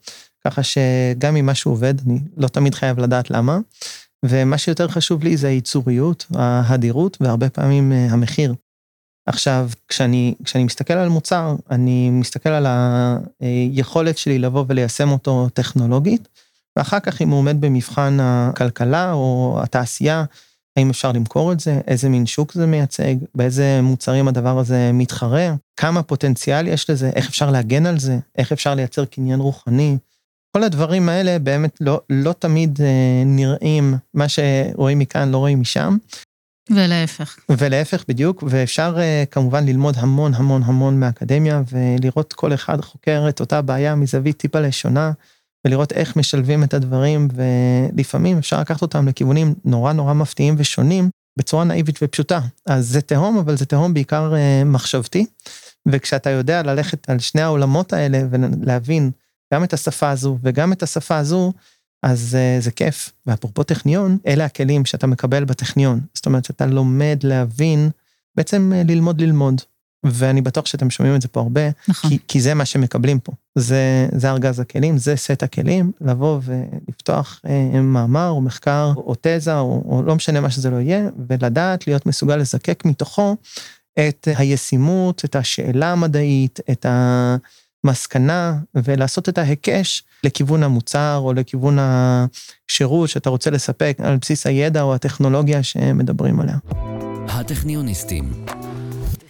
ככה 0.46 0.62
שגם 0.64 1.36
אם 1.36 1.46
משהו 1.46 1.72
עובד, 1.72 1.94
אני 2.08 2.20
לא 2.38 2.48
תמיד 2.48 2.76
חייב 2.76 3.00
לדעת 3.00 3.32
למה. 3.32 3.58
ומה 4.26 4.58
שיותר 4.58 4.88
חשוב 4.88 5.24
לי 5.24 5.38
זה 5.38 5.48
הייצוריות, 5.48 6.26
ההדירות, 6.36 7.18
והרבה 7.22 7.50
פעמים 7.50 7.92
אה, 7.92 8.08
המחיר. 8.10 8.54
עכשיו, 9.26 9.70
כשאני, 9.88 10.36
כשאני 10.44 10.64
מסתכל 10.64 10.94
על 10.94 11.10
מוצר, 11.10 11.56
אני 11.72 12.10
מסתכל 12.10 12.50
על 12.50 12.68
היכולת 13.40 14.18
שלי 14.18 14.40
לבוא 14.40 14.66
וליישם 14.68 15.10
אותו 15.10 15.50
טכנולוגית, 15.54 16.28
ואחר 16.76 17.00
כך 17.00 17.22
אם 17.22 17.30
הוא 17.30 17.40
עומד 17.40 17.62
במבחן 17.62 18.18
הכלכלה 18.22 19.14
או 19.14 19.60
התעשייה, 19.64 20.24
האם 20.78 20.90
אפשר 20.90 21.12
למכור 21.12 21.52
את 21.52 21.60
זה, 21.60 21.80
איזה 21.88 22.10
מין 22.10 22.26
שוק 22.26 22.54
זה 22.54 22.66
מייצג, 22.66 23.16
באיזה 23.36 23.80
מוצרים 23.82 24.28
הדבר 24.28 24.60
הזה 24.60 24.92
מתחרה, 24.94 25.56
כמה 25.78 26.04
פוטנציאל 26.04 26.68
יש 26.68 26.90
לזה, 26.90 27.10
איך 27.16 27.30
אפשר 27.30 27.52
להגן 27.52 27.86
על 27.86 28.00
זה, 28.00 28.18
איך 28.38 28.52
אפשר 28.52 28.76
לייצר 28.76 29.06
קניין 29.06 29.40
רוחני. 29.40 29.98
כל 30.58 30.63
הדברים 30.63 31.10
האלה 31.10 31.40
באמת 31.40 31.78
לא, 31.82 32.02
לא 32.10 32.34
תמיד 32.40 32.80
אה, 32.82 33.24
נראים, 33.26 33.94
מה 34.13 34.26
שרואים 34.30 35.00
מכאן 35.00 35.32
לא 35.32 35.38
רואים 35.38 35.62
משם. 35.62 35.98
ולהפך. 36.70 37.38
ולהפך 37.50 38.04
בדיוק, 38.08 38.44
ואפשר 38.48 38.96
uh, 38.98 39.26
כמובן 39.32 39.66
ללמוד 39.66 39.96
המון 39.98 40.34
המון 40.34 40.63
המון 40.63 41.00
מהאקדמיה, 41.00 41.62
ולראות 41.72 42.34
כל 42.34 42.54
אחד 42.54 42.82
חוקר 42.82 43.26
את 43.30 43.40
אותה 43.40 43.62
בעיה 43.62 43.96
מזווית 43.96 44.38
טיפה 44.38 44.60
לשונה, 44.60 45.12
ולראות 45.68 45.92
איך 45.92 46.16
משלבים 46.16 46.64
את 46.64 46.74
הדברים, 46.74 47.28
ולפעמים 47.36 48.38
אפשר 48.38 48.62
לקחת 48.62 48.82
אותם 48.82 49.08
לכיוונים 49.08 49.56
נורא 49.66 49.94
נורא 49.94 50.14
מפתיעים 50.14 50.56
ושונים, 50.58 51.10
בצורה 51.38 51.64
נאיבית 51.64 52.00
ופשוטה. 52.02 52.40
אז 52.66 52.88
זה 52.88 53.02
תהום, 53.02 53.38
אבל 53.38 53.58
זה 53.58 53.66
תהום 53.66 53.94
בעיקר 53.94 54.34
uh, 54.34 54.66
מחשבתי, 54.66 55.26
וכשאתה 55.88 56.30
יודע 56.30 56.64
ללכת 56.64 57.10
על 57.10 57.20
שני 57.20 57.42
העולמות 57.42 57.94
האלה 57.94 58.22
ולהבין 58.30 59.12
גם 59.54 59.64
את 59.64 59.74
השפה 59.74 60.10
הזו 60.10 60.38
וגם 60.44 60.74
את 60.74 60.84
השפה 60.84 61.18
הזו, 61.18 61.54
אז 62.04 62.38
uh, 62.38 62.64
זה 62.64 62.72
כיף. 62.72 63.14
ואפרופו 63.26 63.64
טכניון, 63.64 64.18
אלה 64.28 64.46
הכלים 64.46 64.86
שאתה 64.86 65.08
מקבל 65.08 65.46
בטכניון. 65.46 66.00
זאת 66.14 66.26
אומרת 66.26 66.46
שאתה 66.46 66.66
לומד 66.66 67.20
להבין, 67.24 67.90
בעצם 68.36 68.72
uh, 68.76 68.92
ללמוד 68.92 69.22
ללמוד. 69.22 69.62
ואני 70.04 70.42
בטוח 70.42 70.66
שאתם 70.66 70.90
שומעים 70.90 71.16
את 71.16 71.22
זה 71.22 71.28
פה 71.28 71.40
הרבה, 71.40 71.62
נכון. 71.88 72.10
כי, 72.10 72.18
כי 72.28 72.42
זה 72.42 72.54
מה 72.54 72.66
שמקבלים 72.66 73.20
פה. 73.20 73.32
זה, 73.56 74.08
זה 74.16 74.32
ארגז 74.32 74.60
הכלים, 74.60 74.98
זה 74.98 75.16
סט 75.16 75.44
הכלים, 75.44 75.92
לבוא 76.02 76.40
ולפתוח 76.44 77.42
uh, 77.46 77.50
מאמר 77.82 78.30
או 78.30 78.42
מחקר 78.42 78.94
או, 78.96 79.02
או 79.02 79.16
תזה 79.22 79.60
או, 79.60 79.84
או 79.86 80.04
לא 80.04 80.16
משנה 80.16 80.42
מה 80.42 80.50
שזה 80.50 80.70
לא 80.70 80.76
יהיה, 80.76 81.10
ולדעת 81.30 81.88
להיות 81.88 82.06
מסוגל 82.06 82.36
לזקק 82.36 82.86
מתוכו 82.86 83.36
את 84.00 84.28
הישימות, 84.38 85.26
את 85.26 85.36
השאלה 85.36 85.92
המדעית, 85.92 86.60
את 86.72 86.86
ה... 86.86 87.36
מסקנה 87.84 88.58
ולעשות 88.76 89.30
את 89.30 89.38
ההיקש 89.38 90.04
לכיוון 90.24 90.64
המוצר 90.64 91.20
או 91.24 91.34
לכיוון 91.34 91.78
השירות 91.80 93.10
שאתה 93.10 93.30
רוצה 93.30 93.50
לספק 93.50 93.98
על 94.04 94.18
בסיס 94.18 94.48
הידע 94.48 94.82
או 94.82 94.96
הטכנולוגיה 94.96 95.64
שמדברים 95.64 96.40
עליה. 96.40 96.58
הטכניוניסטים. 97.28 98.46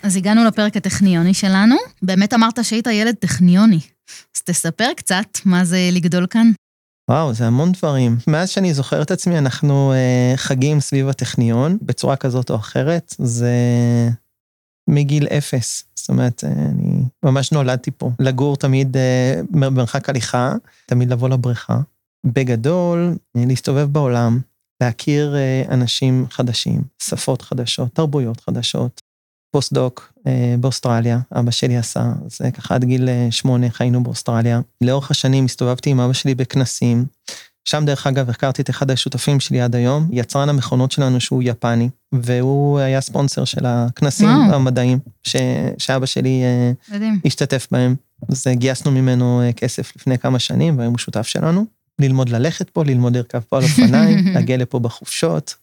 אז 0.08 0.16
הגענו 0.16 0.46
לפרק 0.46 0.78
הטכניוני 0.78 1.34
שלנו. 1.34 1.76
באמת 2.02 2.34
אמרת 2.34 2.64
שהיית 2.64 2.88
ילד 2.88 3.16
טכניוני. 3.16 3.80
אז 4.36 4.42
תספר 4.46 4.94
קצת 4.98 5.26
מה 5.46 5.66
זה 5.66 5.90
לגדול 5.92 6.28
כאן. 6.30 6.52
וואו, 7.10 7.34
זה 7.34 7.48
המון 7.48 7.72
דברים. 7.72 8.18
מאז 8.28 8.50
שאני 8.50 8.74
זוכר 8.74 9.02
את 9.02 9.12
עצמי, 9.12 9.38
אנחנו 9.38 9.94
uh, 9.94 10.38
חגים 10.38 10.80
סביב 10.80 11.08
הטכניון, 11.08 11.78
בצורה 11.82 12.16
כזאת 12.16 12.50
או 12.50 12.56
אחרת. 12.56 13.16
זה 13.18 13.54
מגיל 14.90 15.28
אפס. 15.28 15.84
זאת 15.96 16.10
אומרת, 16.10 16.44
uh, 16.44 16.48
אני 16.48 17.04
ממש 17.24 17.52
נולדתי 17.52 17.92
פה. 17.92 18.12
לגור 18.20 18.58
תמיד 18.58 18.96
uh, 18.96 19.60
במרחק 19.60 20.10
הליכה, 20.10 20.54
תמיד 20.86 21.12
לבוא 21.12 21.30
לבריכה. 21.30 21.80
בגדול, 22.26 23.16
להסתובב 23.36 23.88
בעולם, 23.92 24.40
להכיר 24.84 25.36
uh, 25.36 25.72
אנשים 25.74 26.26
חדשים, 26.30 26.82
שפות 27.04 27.42
חדשות, 27.42 27.94
תרבויות 27.94 28.42
חדשות. 28.42 29.07
פוסט-דוק 29.52 30.14
אה, 30.28 30.56
באוסטרליה, 30.60 31.20
אבא 31.32 31.52
שלי 31.52 31.78
עשה, 31.78 32.04
זה 32.28 32.52
ככה 32.52 32.76
עד 32.76 32.84
גיל 32.86 33.10
אה, 33.10 33.28
שמונה 33.32 33.70
חיינו 33.70 34.04
באוסטרליה. 34.04 34.62
לאורך 34.82 35.12
השנים 35.12 35.46
הסתובבתי 35.46 35.90
עם 35.90 36.00
אבא 36.00 36.14
שלי 36.14 36.36
בכנסים. 36.36 37.06
שם 37.66 37.84
דרך 37.86 38.08
אגב 38.08 38.30
הכרתי 38.30 38.62
את 38.62 38.70
אחד 38.70 38.92
השותפים 38.92 39.40
שלי 39.40 39.62
עד 39.62 39.76
היום, 39.76 40.08
יצרן 40.12 40.50
המכונות 40.50 40.92
שלנו 40.92 41.22
שהוא 41.22 41.44
יפני, 41.46 41.90
והוא 42.12 42.80
היה 42.80 43.02
ספונסר 43.02 43.46
של 43.46 43.66
הכנסים 43.66 44.30
וואו. 44.30 44.56
המדעיים 44.56 45.00
ש, 45.24 45.36
שאבא 45.78 46.06
שלי 46.06 46.44
אה, 46.44 46.96
מדהים. 46.96 47.20
השתתף 47.26 47.68
בהם. 47.72 47.96
אז 48.30 48.48
גייסנו 48.48 48.92
ממנו 48.92 49.42
כסף 49.56 49.96
לפני 49.96 50.18
כמה 50.18 50.40
שנים 50.40 50.78
והיום 50.78 50.94
הוא 50.94 51.00
שותף 51.00 51.28
שלנו. 51.28 51.66
ללמוד 52.00 52.30
ללכת 52.30 52.70
פה, 52.70 52.84
ללמוד 52.84 53.18
לרכב 53.18 53.40
פה 53.40 53.58
על 53.58 53.64
אופניים, 53.64 54.28
להגיע 54.34 54.58
לפה 54.58 54.80
בחופשות, 54.80 55.56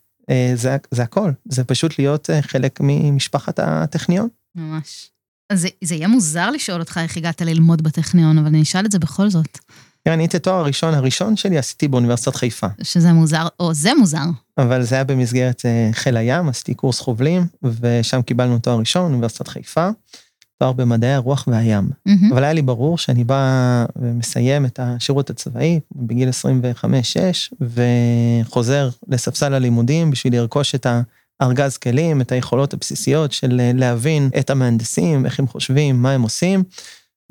זה, 0.55 0.77
זה 0.91 1.03
הכל, 1.03 1.31
זה 1.45 1.65
פשוט 1.65 1.99
להיות 1.99 2.31
אה, 2.31 2.43
חלק 2.43 2.79
ממשפחת 2.83 3.59
הטכניון. 3.59 4.29
ממש. 4.55 5.11
אז 5.51 5.61
זה, 5.61 5.69
זה 5.85 5.95
יהיה 5.95 6.09
מוזר 6.09 6.51
לשאול 6.51 6.81
אותך 6.81 7.01
איך 7.03 7.17
הגעת 7.17 7.43
ללמוד 7.43 7.83
בטכניון, 7.83 8.39
אבל 8.39 8.47
אני 8.47 8.63
אשאל 8.63 8.85
את 8.85 8.93
זה 8.93 8.99
בכל 8.99 9.29
זאת. 9.29 9.59
כן, 10.05 10.13
אני 10.13 10.25
את 10.27 10.35
התואר 10.35 10.55
הראשון, 10.55 10.95
הראשון 10.95 11.37
שלי 11.37 11.59
עשיתי 11.59 11.89
באוניברסיטת 11.89 12.35
חיפה. 12.35 12.67
שזה 12.83 13.13
מוזר, 13.13 13.47
או 13.61 13.75
זה 13.75 13.95
מוזר. 13.99 14.25
אבל 14.59 14.83
זה 14.83 14.95
היה 14.95 15.05
במסגרת 15.05 15.63
אה, 15.67 15.91
חיל 15.93 16.17
הים, 16.17 16.49
עשיתי 16.49 16.75
קורס 16.75 17.01
חובלים, 17.01 17.47
ושם 17.63 18.23
קיבלנו 18.23 18.59
תואר 18.59 18.79
ראשון, 18.79 19.03
אוניברסיטת 19.03 19.49
חיפה. 19.49 19.89
תואר 20.59 20.73
במדעי 20.73 21.12
הרוח 21.12 21.45
והים. 21.51 21.88
Mm-hmm. 22.09 22.33
אבל 22.33 22.45
היה 22.45 22.53
לי 22.53 22.62
ברור 22.62 22.99
שאני 22.99 23.25
בא 23.25 23.85
ומסיים 23.97 24.67
את 24.67 24.81
השירות 24.83 25.31
הצבאי 25.31 25.81
בגיל 25.97 26.29
25-6, 26.29 27.55
וחוזר 27.61 28.88
לספסל 29.09 29.55
הלימודים 29.55 30.11
בשביל 30.11 30.37
לרכוש 30.37 30.75
את 30.75 30.87
הארגז 31.40 31.77
כלים, 31.77 32.21
את 32.21 32.33
היכולות 32.33 32.75
הבסיסיות 32.75 33.33
של 33.33 33.61
להבין 33.75 34.31
את 34.38 34.51
המהנדסים, 34.51 35.27
איך 35.27 35.38
הם 35.38 35.47
חושבים, 35.47 36.03
מה 36.03 36.12
הם 36.12 36.23
עושים, 36.23 36.62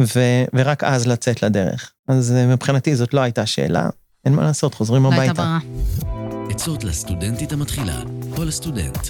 ו- 0.02 0.44
ורק 0.54 0.84
אז 0.84 1.08
לצאת 1.08 1.44
לדרך. 1.44 1.92
אז 2.08 2.32
מבחינתי 2.32 2.96
זאת 2.96 3.14
לא 3.14 3.22
הייתה 3.22 3.46
שאלה, 3.46 3.90
אין 4.26 4.34
מה 4.34 4.44
לעשות, 4.44 4.74
חוזרים 4.74 5.06
הביתה. 5.06 5.22
לא 5.22 5.22
הייתה 5.22 5.34
בררה. 5.34 6.50
עצות 6.50 6.84
לסטודנטית 6.84 7.52
המתחילה, 7.52 8.02
או 8.38 8.44
לסטודנט. 8.46 9.08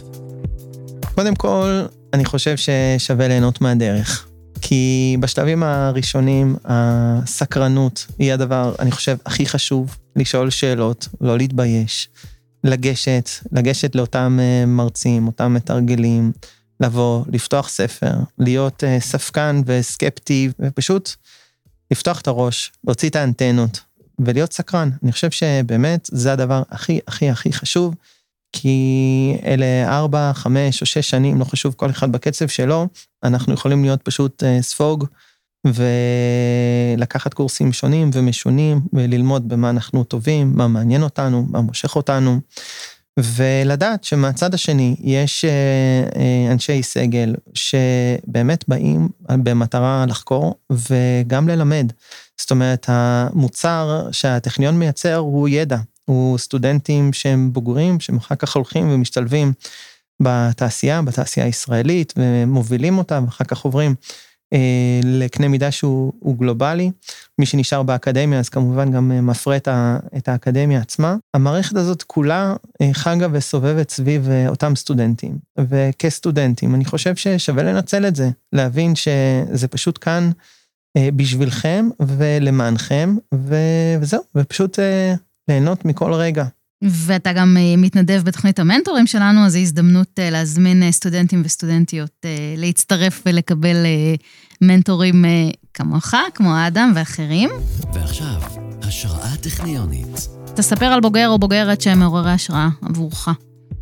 קודם 1.16 1.36
כל, 1.36 1.86
אני 2.14 2.26
חושב 2.26 2.56
ששווה 2.58 3.28
ליהנות 3.28 3.62
מהדרך. 3.62 4.28
כי 4.62 5.18
בשלבים 5.20 5.64
הראשונים, 5.64 6.56
הסקרנות 6.66 8.08
היא 8.20 8.34
הדבר, 8.34 8.76
אני 8.80 8.92
חושב, 8.92 9.18
הכי 9.26 9.46
חשוב, 9.46 9.98
לשאול 10.16 10.50
שאלות, 10.50 11.08
לא 11.22 11.38
להתבייש, 11.38 12.10
לגשת, 12.64 13.30
לגשת 13.52 13.96
לאותם 13.96 14.40
אה, 14.42 14.66
מרצים, 14.66 15.28
אותם 15.28 15.54
מתרגלים, 15.54 16.32
לבוא, 16.80 17.24
לפתוח 17.32 17.70
ספר, 17.70 18.14
להיות 18.38 18.84
אה, 18.84 19.00
ספקן 19.00 19.62
וסקפטי, 19.66 20.50
ופשוט 20.60 21.12
לפתוח 21.92 22.22
את 22.22 22.28
הראש, 22.28 22.72
להוציא 22.84 23.10
את 23.10 23.16
האנטנות 23.16 23.80
ולהיות 24.20 24.54
סקרן. 24.54 24.90
אני 25.04 25.12
חושב 25.12 25.32
שבאמת 25.32 26.10
זה 26.12 26.34
הדבר 26.34 26.64
הכי 26.70 27.00
הכי 27.08 27.30
הכי 27.30 27.54
חשוב. 27.54 27.96
כי 28.54 29.38
אלה 29.46 29.98
ארבע, 29.98 30.32
חמש 30.34 30.82
או 30.82 30.86
שש 30.86 31.10
שנים, 31.10 31.40
לא 31.40 31.46
חשוב, 31.46 31.74
כל 31.74 31.90
אחד 31.90 32.12
בקצב 32.12 32.48
שלו, 32.48 32.88
אנחנו 33.24 33.54
יכולים 33.54 33.84
להיות 33.84 34.02
פשוט 34.02 34.44
אה, 34.44 34.62
ספוג 34.62 35.06
ולקחת 35.68 37.34
קורסים 37.34 37.74
שונים 37.74 38.10
ומשונים 38.14 38.82
וללמוד 38.94 39.50
במה 39.50 39.70
אנחנו 39.70 40.04
טובים, 40.04 40.54
מה 40.56 40.68
מעניין 40.68 41.04
אותנו, 41.04 41.46
מה 41.50 41.62
מושך 41.62 41.96
אותנו, 41.96 42.40
ולדעת 43.20 44.04
שמהצד 44.04 44.54
השני 44.54 44.96
יש 45.00 45.46
אה, 45.46 45.50
אה, 46.16 46.52
אנשי 46.52 46.84
סגל 46.84 47.36
שבאמת 47.54 48.64
באים 48.68 49.10
במטרה 49.30 50.06
לחקור 50.08 50.56
וגם 50.72 51.48
ללמד. 51.48 51.92
זאת 52.42 52.52
אומרת, 52.52 52.86
המוצר 52.90 54.08
שהטכניון 54.12 54.80
מייצר 54.80 55.16
הוא 55.16 55.50
ידע, 55.50 55.78
הוא 56.06 56.38
סטודנטים 56.38 57.14
שהם 57.14 57.54
בוגרים, 57.54 58.00
שהם 58.00 58.18
אחר 58.18 58.36
כך 58.36 58.56
הולכים 58.56 58.90
ומשתלבים 58.90 59.54
בתעשייה, 60.24 61.02
בתעשייה 61.02 61.46
הישראלית, 61.46 62.14
ומובילים 62.18 62.98
אותה, 62.98 63.20
ואחר 63.26 63.46
כך 63.46 63.62
עוברים 63.62 63.96
אה, 64.54 65.00
לקנה 65.04 65.48
מידה 65.48 65.72
שהוא 65.72 66.38
גלובלי. 66.38 66.92
מי 67.40 67.46
שנשאר 67.46 67.84
באקדמיה, 67.84 68.40
אז 68.40 68.50
כמובן 68.50 68.92
גם 68.92 69.12
אה, 69.12 69.22
מפרה 69.22 69.58
את, 69.58 69.68
ה, 69.68 69.98
את 70.18 70.28
האקדמיה 70.28 70.80
עצמה. 70.80 71.16
המערכת 71.34 71.76
הזאת 71.76 72.04
כולה 72.04 72.56
אה, 72.82 72.90
חגה 72.94 73.28
וסובבת 73.32 73.90
סביב 73.90 74.30
אה, 74.30 74.48
אותם 74.48 74.76
סטודנטים. 74.76 75.38
וכסטודנטים, 75.60 76.76
אני 76.76 76.86
חושב 76.86 77.16
ששווה 77.16 77.64
לנצל 77.64 78.08
את 78.08 78.16
זה, 78.16 78.30
להבין 78.54 78.96
שזה 78.96 79.68
פשוט 79.68 79.98
כאן 80.02 80.32
בשבילכם 81.16 81.90
ולמענכם, 82.00 83.16
ו, 83.36 83.56
וזהו, 84.02 84.22
ופשוט... 84.36 84.80
ליהנות 85.48 85.86
מכל 85.86 86.14
רגע. 86.14 86.46
ואתה 86.84 87.34
גם 87.34 87.58
אה, 87.60 87.78
מתנדב 87.78 88.22
בתוכנית 88.26 88.60
המנטורים 88.60 89.08
שלנו, 89.08 89.46
אז 89.46 89.52
זו 89.52 89.60
הזדמנות 89.60 90.20
אה, 90.20 90.30
להזמין 90.30 90.84
אה, 90.84 90.92
סטודנטים 90.92 91.42
וסטודנטיות 91.46 92.26
להצטרף 92.58 93.24
ולקבל 93.26 93.76
מנטורים 94.62 95.26
כמוך, 95.74 96.14
כמו 96.36 96.68
אדם 96.68 96.92
ואחרים. 96.96 97.50
ועכשיו, 97.94 98.42
השראה 98.82 99.38
טכניונית. 99.42 100.28
תספר 100.56 100.86
על 100.86 101.02
בוגר 101.02 101.30
או 101.30 101.40
בוגרת 101.40 101.82
שהם 101.82 102.00
מעוררי 102.00 102.32
השראה 102.32 102.70
עבורך. 102.82 103.28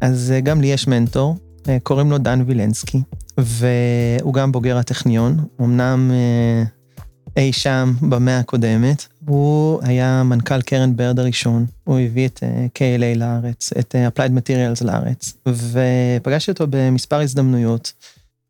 אז 0.02 0.34
גם 0.43 0.62
לי 0.62 0.67
יש 0.67 0.88
מנטור, 0.88 1.38
קוראים 1.84 2.12
לו 2.12 2.17
דן 2.17 2.43
וילנסקי, 2.47 3.02
והוא 3.38 4.34
גם 4.34 4.52
בוגר 4.52 4.78
הטכניון, 4.78 5.45
אמנם 5.62 6.12
אי 7.38 7.54
שם 7.54 7.93
במאה 8.02 8.39
הקודמת. 8.39 9.08
הוא 9.25 9.79
היה 9.84 10.23
מנכ"ל 10.23 10.62
קרן 10.62 10.95
ברד 10.95 11.19
הראשון, 11.19 11.65
הוא 11.84 11.99
הביא 11.99 12.27
את 12.27 12.39
uh, 12.39 12.77
KLA 12.77 13.17
לארץ, 13.17 13.73
את 13.79 13.95
uh, 13.95 14.19
Applied 14.19 14.31
Materials 14.31 14.86
לארץ, 14.86 15.34
ופגשתי 15.47 16.51
אותו 16.51 16.65
במספר 16.69 17.19
הזדמנויות, 17.19 17.93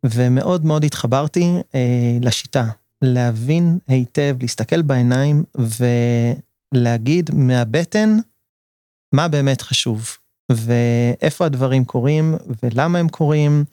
ומאוד 0.05 0.65
מאוד 0.65 0.83
התחברתי 0.83 1.53
uh, 1.59 1.75
לשיטה, 2.21 2.65
להבין 3.01 3.77
היטב, 3.87 4.35
להסתכל 4.41 4.81
בעיניים 4.81 5.43
ולהגיד 6.73 7.29
מהבטן 7.33 8.17
מה 9.13 9.27
באמת 9.27 9.61
חשוב, 9.61 10.09
ואיפה 10.51 11.45
הדברים 11.45 11.85
קורים, 11.85 12.35
ולמה 12.63 12.99
הם 12.99 13.09
קורים, 13.09 13.63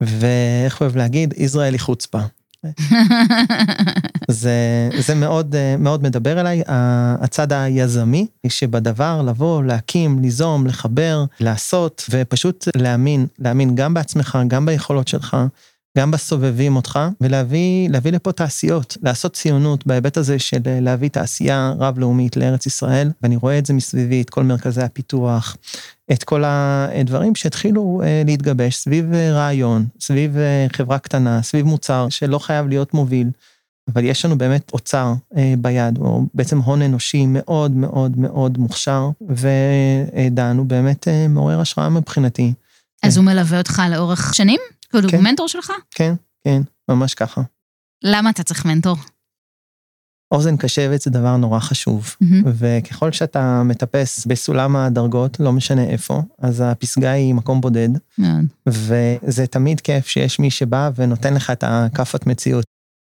ואיך 0.00 0.80
אוהב 0.80 0.96
להגיד, 0.96 1.34
ישראלי 1.36 1.78
חוצפה. 1.78 2.20
זה, 4.30 4.88
זה 4.98 5.14
מאוד, 5.14 5.54
מאוד 5.78 6.02
מדבר 6.02 6.40
אליי, 6.40 6.62
הצד 6.66 7.52
היזמי 7.52 8.26
שבדבר 8.48 9.22
לבוא, 9.22 9.62
להקים, 9.62 10.18
ליזום, 10.18 10.66
לחבר, 10.66 11.24
לעשות, 11.40 12.04
ופשוט 12.10 12.68
להאמין, 12.76 13.26
להאמין 13.38 13.74
גם 13.74 13.94
בעצמך, 13.94 14.38
גם 14.48 14.66
ביכולות 14.66 15.08
שלך, 15.08 15.36
גם 15.98 16.10
בסובבים 16.10 16.76
אותך, 16.76 16.98
ולהביא 17.20 18.12
לפה 18.12 18.32
תעשיות, 18.32 18.96
לעשות 19.02 19.32
ציונות 19.32 19.86
בהיבט 19.86 20.16
הזה 20.16 20.38
של 20.38 20.60
להביא 20.64 21.08
תעשייה 21.08 21.72
רב-לאומית 21.78 22.36
לארץ 22.36 22.66
ישראל, 22.66 23.10
ואני 23.22 23.36
רואה 23.36 23.58
את 23.58 23.66
זה 23.66 23.74
מסביבי, 23.74 24.20
את 24.20 24.30
כל 24.30 24.42
מרכזי 24.42 24.82
הפיתוח, 24.82 25.56
את 26.12 26.24
כל 26.24 26.42
הדברים 26.46 27.34
שהתחילו 27.34 28.00
אה, 28.04 28.22
להתגבש 28.26 28.76
סביב 28.76 29.12
אה, 29.12 29.32
רעיון, 29.32 29.86
סביב 30.00 30.36
אה, 30.36 30.66
חברה 30.72 30.98
קטנה, 30.98 31.42
סביב 31.42 31.66
מוצר 31.66 32.06
שלא 32.08 32.38
חייב 32.38 32.68
להיות 32.68 32.94
מוביל, 32.94 33.30
אבל 33.92 34.04
יש 34.04 34.24
לנו 34.24 34.38
באמת 34.38 34.72
אוצר 34.72 35.14
ביד, 35.58 35.98
או 35.98 36.22
בעצם 36.34 36.58
הון 36.58 36.82
אנושי 36.82 37.26
מאוד 37.26 37.72
מאוד 37.72 38.18
מאוד 38.18 38.58
מוכשר, 38.58 39.10
ודן 39.30 40.56
הוא 40.58 40.66
באמת 40.66 41.08
מעורר 41.28 41.60
השראה 41.60 41.88
מבחינתי. 41.88 42.52
אז 43.02 43.16
הוא 43.16 43.24
מלווה 43.24 43.58
אותך 43.58 43.82
לאורך 43.90 44.34
שנים? 44.34 44.60
כאילו, 44.90 45.08
כן. 45.08 45.16
הוא 45.16 45.24
מנטור 45.24 45.48
שלך? 45.48 45.72
כן, 45.90 46.14
כן, 46.44 46.62
ממש 46.88 47.14
ככה. 47.14 47.42
למה 48.04 48.30
אתה 48.30 48.42
צריך 48.42 48.64
מנטור? 48.64 48.96
אוזן 50.32 50.56
קשבת 50.56 51.00
זה 51.00 51.10
דבר 51.10 51.36
נורא 51.36 51.58
חשוב, 51.58 52.16
mm-hmm. 52.22 52.46
וככל 52.46 53.12
שאתה 53.12 53.62
מטפס 53.62 54.26
בסולם 54.26 54.76
הדרגות, 54.76 55.40
לא 55.40 55.52
משנה 55.52 55.84
איפה, 55.84 56.22
אז 56.38 56.62
הפסגה 56.66 57.10
היא 57.10 57.34
מקום 57.34 57.60
בודד, 57.60 57.88
mm-hmm. 57.96 58.24
וזה 58.68 59.46
תמיד 59.46 59.80
כיף 59.80 60.06
שיש 60.06 60.38
מי 60.38 60.50
שבא 60.50 60.90
ונותן 60.96 61.34
לך 61.34 61.50
את 61.50 61.64
הכאפת 61.66 62.26
מציאות. 62.26 62.64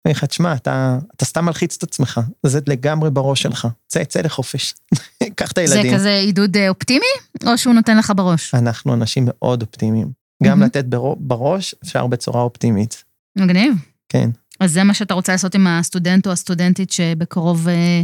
אני 0.06 0.12
לך, 0.12 0.24
תשמע, 0.24 0.54
אתה, 0.54 0.98
אתה 1.16 1.24
סתם 1.24 1.44
מלחיץ 1.44 1.76
את 1.76 1.82
עצמך, 1.82 2.20
זה 2.46 2.60
לגמרי 2.66 3.10
בראש 3.10 3.42
שלך. 3.42 3.68
צא, 3.86 4.04
צא 4.04 4.20
לחופש. 4.20 4.74
קח 5.36 5.52
את 5.52 5.58
הילדים. 5.58 5.90
זה 5.90 5.96
כזה 5.96 6.16
עידוד 6.16 6.56
אה, 6.56 6.68
אופטימי, 6.68 7.06
או 7.46 7.58
שהוא 7.58 7.74
נותן 7.74 7.96
לך 7.98 8.12
בראש? 8.16 8.54
אנחנו 8.54 8.94
אנשים 8.94 9.24
מאוד 9.26 9.62
אופטימיים. 9.62 10.08
גם. 10.42 10.62
לתת 10.62 10.84
בראש 11.18 11.74
אפשר 11.84 12.06
בצורה 12.06 12.42
אופטימית. 12.42 13.04
מגניב. 13.38 13.74
כן. 14.08 14.30
אז 14.60 14.72
זה 14.72 14.84
מה 14.84 14.94
שאתה 14.94 15.14
רוצה 15.14 15.32
לעשות 15.32 15.54
עם 15.54 15.66
הסטודנט 15.66 16.26
או 16.26 16.32
הסטודנטית 16.32 16.90
שבקרוב 16.90 17.68
אה, 17.68 18.02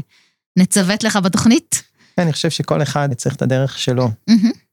נצוות 0.59 1.05
לך 1.05 1.17
בתוכנית? 1.17 1.83
אני 2.19 2.33
חושב 2.33 2.51
שכל 2.51 2.83
אחד 2.83 3.15
צריך 3.15 3.37
את 3.37 3.43
הדרך 3.43 3.79
שלו. 3.79 4.11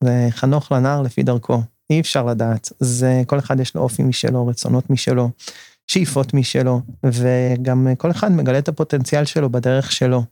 זה 0.03 0.27
חנוך 0.31 0.71
לנער 0.71 1.01
לפי 1.01 1.23
דרכו. 1.23 1.61
אי 1.89 1.99
אפשר 1.99 2.25
לדעת. 2.25 2.71
זה, 2.79 3.21
כל 3.27 3.39
אחד 3.39 3.59
יש 3.59 3.75
לו 3.75 3.81
אופי 3.81 4.03
משלו, 4.03 4.47
רצונות 4.47 4.89
משלו, 4.89 5.29
שאיפות 5.89 6.33
משלו, 6.33 6.81
וגם 7.05 7.87
כל 7.97 8.11
אחד 8.11 8.31
מגלה 8.31 8.59
את 8.59 8.67
הפוטנציאל 8.67 9.25
שלו 9.25 9.49
בדרך 9.49 9.91
שלו. 9.91 10.23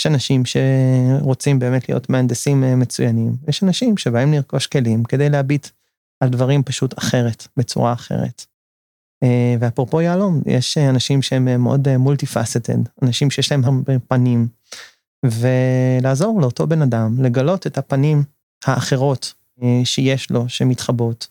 יש 0.00 0.06
אנשים 0.06 0.42
שרוצים 0.44 1.58
באמת 1.58 1.88
להיות 1.88 2.10
מהנדסים 2.10 2.64
אה, 2.64 2.76
מצוינים, 2.76 3.36
יש 3.48 3.62
אנשים 3.62 3.96
שבאים 3.96 4.32
לרכוש 4.32 4.66
כלים 4.66 5.04
כדי 5.04 5.30
להביט 5.30 5.68
על 6.20 6.28
דברים 6.28 6.62
פשוט 6.62 6.98
אחרת, 6.98 7.46
בצורה 7.56 7.92
אחרת. 7.92 8.46
אה, 9.22 9.54
ואפרופו 9.60 10.00
יהלום, 10.00 10.42
יש 10.46 10.78
אנשים 10.78 11.22
שהם 11.22 11.48
אה, 11.48 11.56
מאוד 11.56 11.96
מולטי 11.96 12.26
פאסטד, 12.26 12.78
אנשים 13.02 13.30
שיש 13.30 13.52
להם 13.52 13.64
הרבה 13.64 13.98
פנים, 14.08 14.48
ולעזור 15.24 16.40
לאותו 16.40 16.66
בן 16.66 16.82
אדם 16.82 17.22
לגלות 17.22 17.66
את 17.66 17.78
הפנים 17.78 18.22
האחרות 18.64 19.34
שיש 19.84 20.30
לו, 20.30 20.48
שמתחבות, 20.48 21.28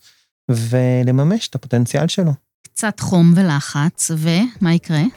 ולממש 0.49 1.47
את 1.47 1.55
הפוטנציאל 1.55 2.07
שלו. 2.07 2.31
קצת 2.73 2.99
חום 2.99 3.33
ולחץ, 3.35 4.11
ומה 4.17 4.73
יקרה? 4.73 5.01
הוא 5.01 5.09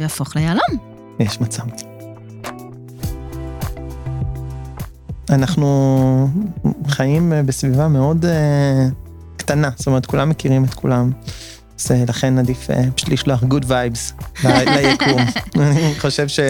יהפוך 0.00 0.36
ליהלום. 0.36 0.78
יש 1.20 1.40
מצב. 1.40 1.62
אנחנו 5.30 6.28
חיים 6.88 7.32
אה, 7.32 7.42
בסביבה 7.42 7.88
מאוד 7.88 8.24
uh, 8.24 8.28
קטנה, 9.36 9.70
זאת 9.76 9.86
אומרת, 9.86 10.06
כולם 10.06 10.28
מכירים 10.28 10.64
את 10.64 10.74
כולם. 10.74 11.10
אז 11.80 11.92
אה, 11.92 12.04
לכן 12.08 12.38
עדיף 12.38 12.68
פשוט 12.94 13.08
לשלוח 13.08 13.42
good 13.42 13.64
vibes 13.64 14.24
ל- 14.44 14.68
ליקום. 14.76 15.20
אני 15.56 15.94
חושב 15.98 16.28
ש... 16.28 16.40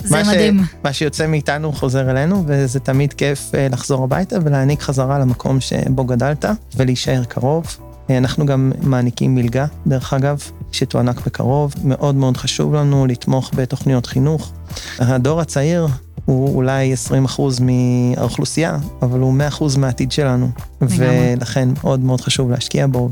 זה 0.00 0.16
מה 0.16 0.24
ש- 0.24 0.28
מדהים. 0.28 0.60
מה 0.84 0.92
שיוצא 0.92 1.26
מאיתנו 1.26 1.72
חוזר 1.72 2.10
אלינו, 2.10 2.44
וזה 2.46 2.80
תמיד 2.80 3.12
כיף 3.12 3.50
לחזור 3.70 4.04
הביתה 4.04 4.36
ולהעניק 4.44 4.82
חזרה 4.82 5.18
למקום 5.18 5.60
שבו 5.60 6.04
גדלת, 6.04 6.44
ולהישאר 6.76 7.24
קרוב. 7.24 7.76
אה, 8.10 8.18
אנחנו 8.18 8.46
גם 8.46 8.72
מעניקים 8.82 9.34
מלגה, 9.34 9.66
דרך 9.86 10.14
אגב, 10.14 10.42
שתוענק 10.72 11.26
בקרוב. 11.26 11.74
מאוד 11.84 12.14
מאוד 12.14 12.36
חשוב 12.36 12.74
לנו 12.74 13.06
לתמוך 13.06 13.50
בתוכניות 13.54 14.06
חינוך. 14.06 14.52
הדור 14.98 15.40
הצעיר 15.40 15.86
הוא 16.24 16.56
אולי 16.56 16.94
20% 17.28 17.40
מהאוכלוסייה, 17.60 18.78
אבל 19.02 19.20
הוא 19.20 19.34
100% 19.74 19.78
מהעתיד 19.78 20.12
שלנו. 20.12 20.48
לגמרי. 20.82 20.96
ולכן 21.36 21.68
מאוד 21.82 22.00
מאוד 22.00 22.20
חשוב 22.20 22.50
להשקיע 22.50 22.86
בו. 22.86 23.10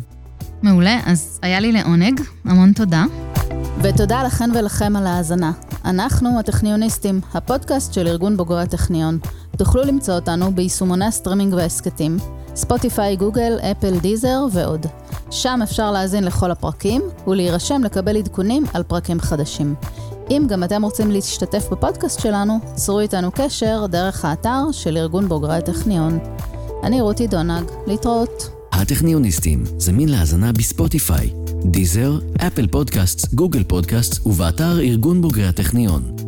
מעולה, 0.62 1.00
אז 1.06 1.38
היה 1.42 1.60
לי 1.60 1.72
לעונג, 1.72 2.20
המון 2.44 2.72
תודה. 2.72 3.04
ותודה 3.82 4.22
לכן 4.22 4.50
ולכם 4.54 4.96
על 4.96 5.06
ההאזנה. 5.06 5.52
אנחנו 5.84 6.38
הטכניוניסטים, 6.38 7.20
הפודקאסט 7.34 7.92
של 7.92 8.06
ארגון 8.06 8.36
בוגרי 8.36 8.62
הטכניון. 8.62 9.18
תוכלו 9.56 9.82
למצוא 9.82 10.14
אותנו 10.14 10.54
ביישומוני 10.54 11.04
הסטרימינג 11.04 11.54
וההסכתים, 11.54 12.16
ספוטיפיי, 12.56 13.16
גוגל, 13.16 13.58
אפל, 13.60 13.98
דיזר 13.98 14.46
ועוד. 14.52 14.86
שם 15.30 15.60
אפשר 15.62 15.90
להאזין 15.90 16.24
לכל 16.24 16.50
הפרקים 16.50 17.02
ולהירשם 17.26 17.84
לקבל 17.84 18.16
עדכונים 18.16 18.64
על 18.74 18.82
פרקים 18.82 19.20
חדשים. 19.20 19.74
אם 20.30 20.44
גם 20.48 20.64
אתם 20.64 20.82
רוצים 20.84 21.10
להשתתף 21.10 21.68
בפודקאסט 21.70 22.20
שלנו, 22.20 22.58
צרו 22.74 23.00
איתנו 23.00 23.30
קשר 23.34 23.86
דרך 23.86 24.24
האתר 24.24 24.72
של 24.72 24.96
ארגון 24.96 25.28
בוגרי 25.28 25.56
הטכניון. 25.56 26.18
אני 26.82 27.00
רותי 27.00 27.26
דונג, 27.26 27.64
להתראות. 27.86 28.50
הטכניוניסטים, 28.72 29.64
זמין 29.78 30.08
להאזנה 30.08 30.52
בספוטיפיי, 30.52 31.30
דיזר, 31.64 32.18
אפל 32.46 32.66
פודקאסט, 32.66 33.34
גוגל 33.34 33.64
פודקאסט 33.64 34.26
ובאתר 34.26 34.80
ארגון 34.80 35.22
בוגרי 35.22 35.46
הטכניון. 35.46 36.21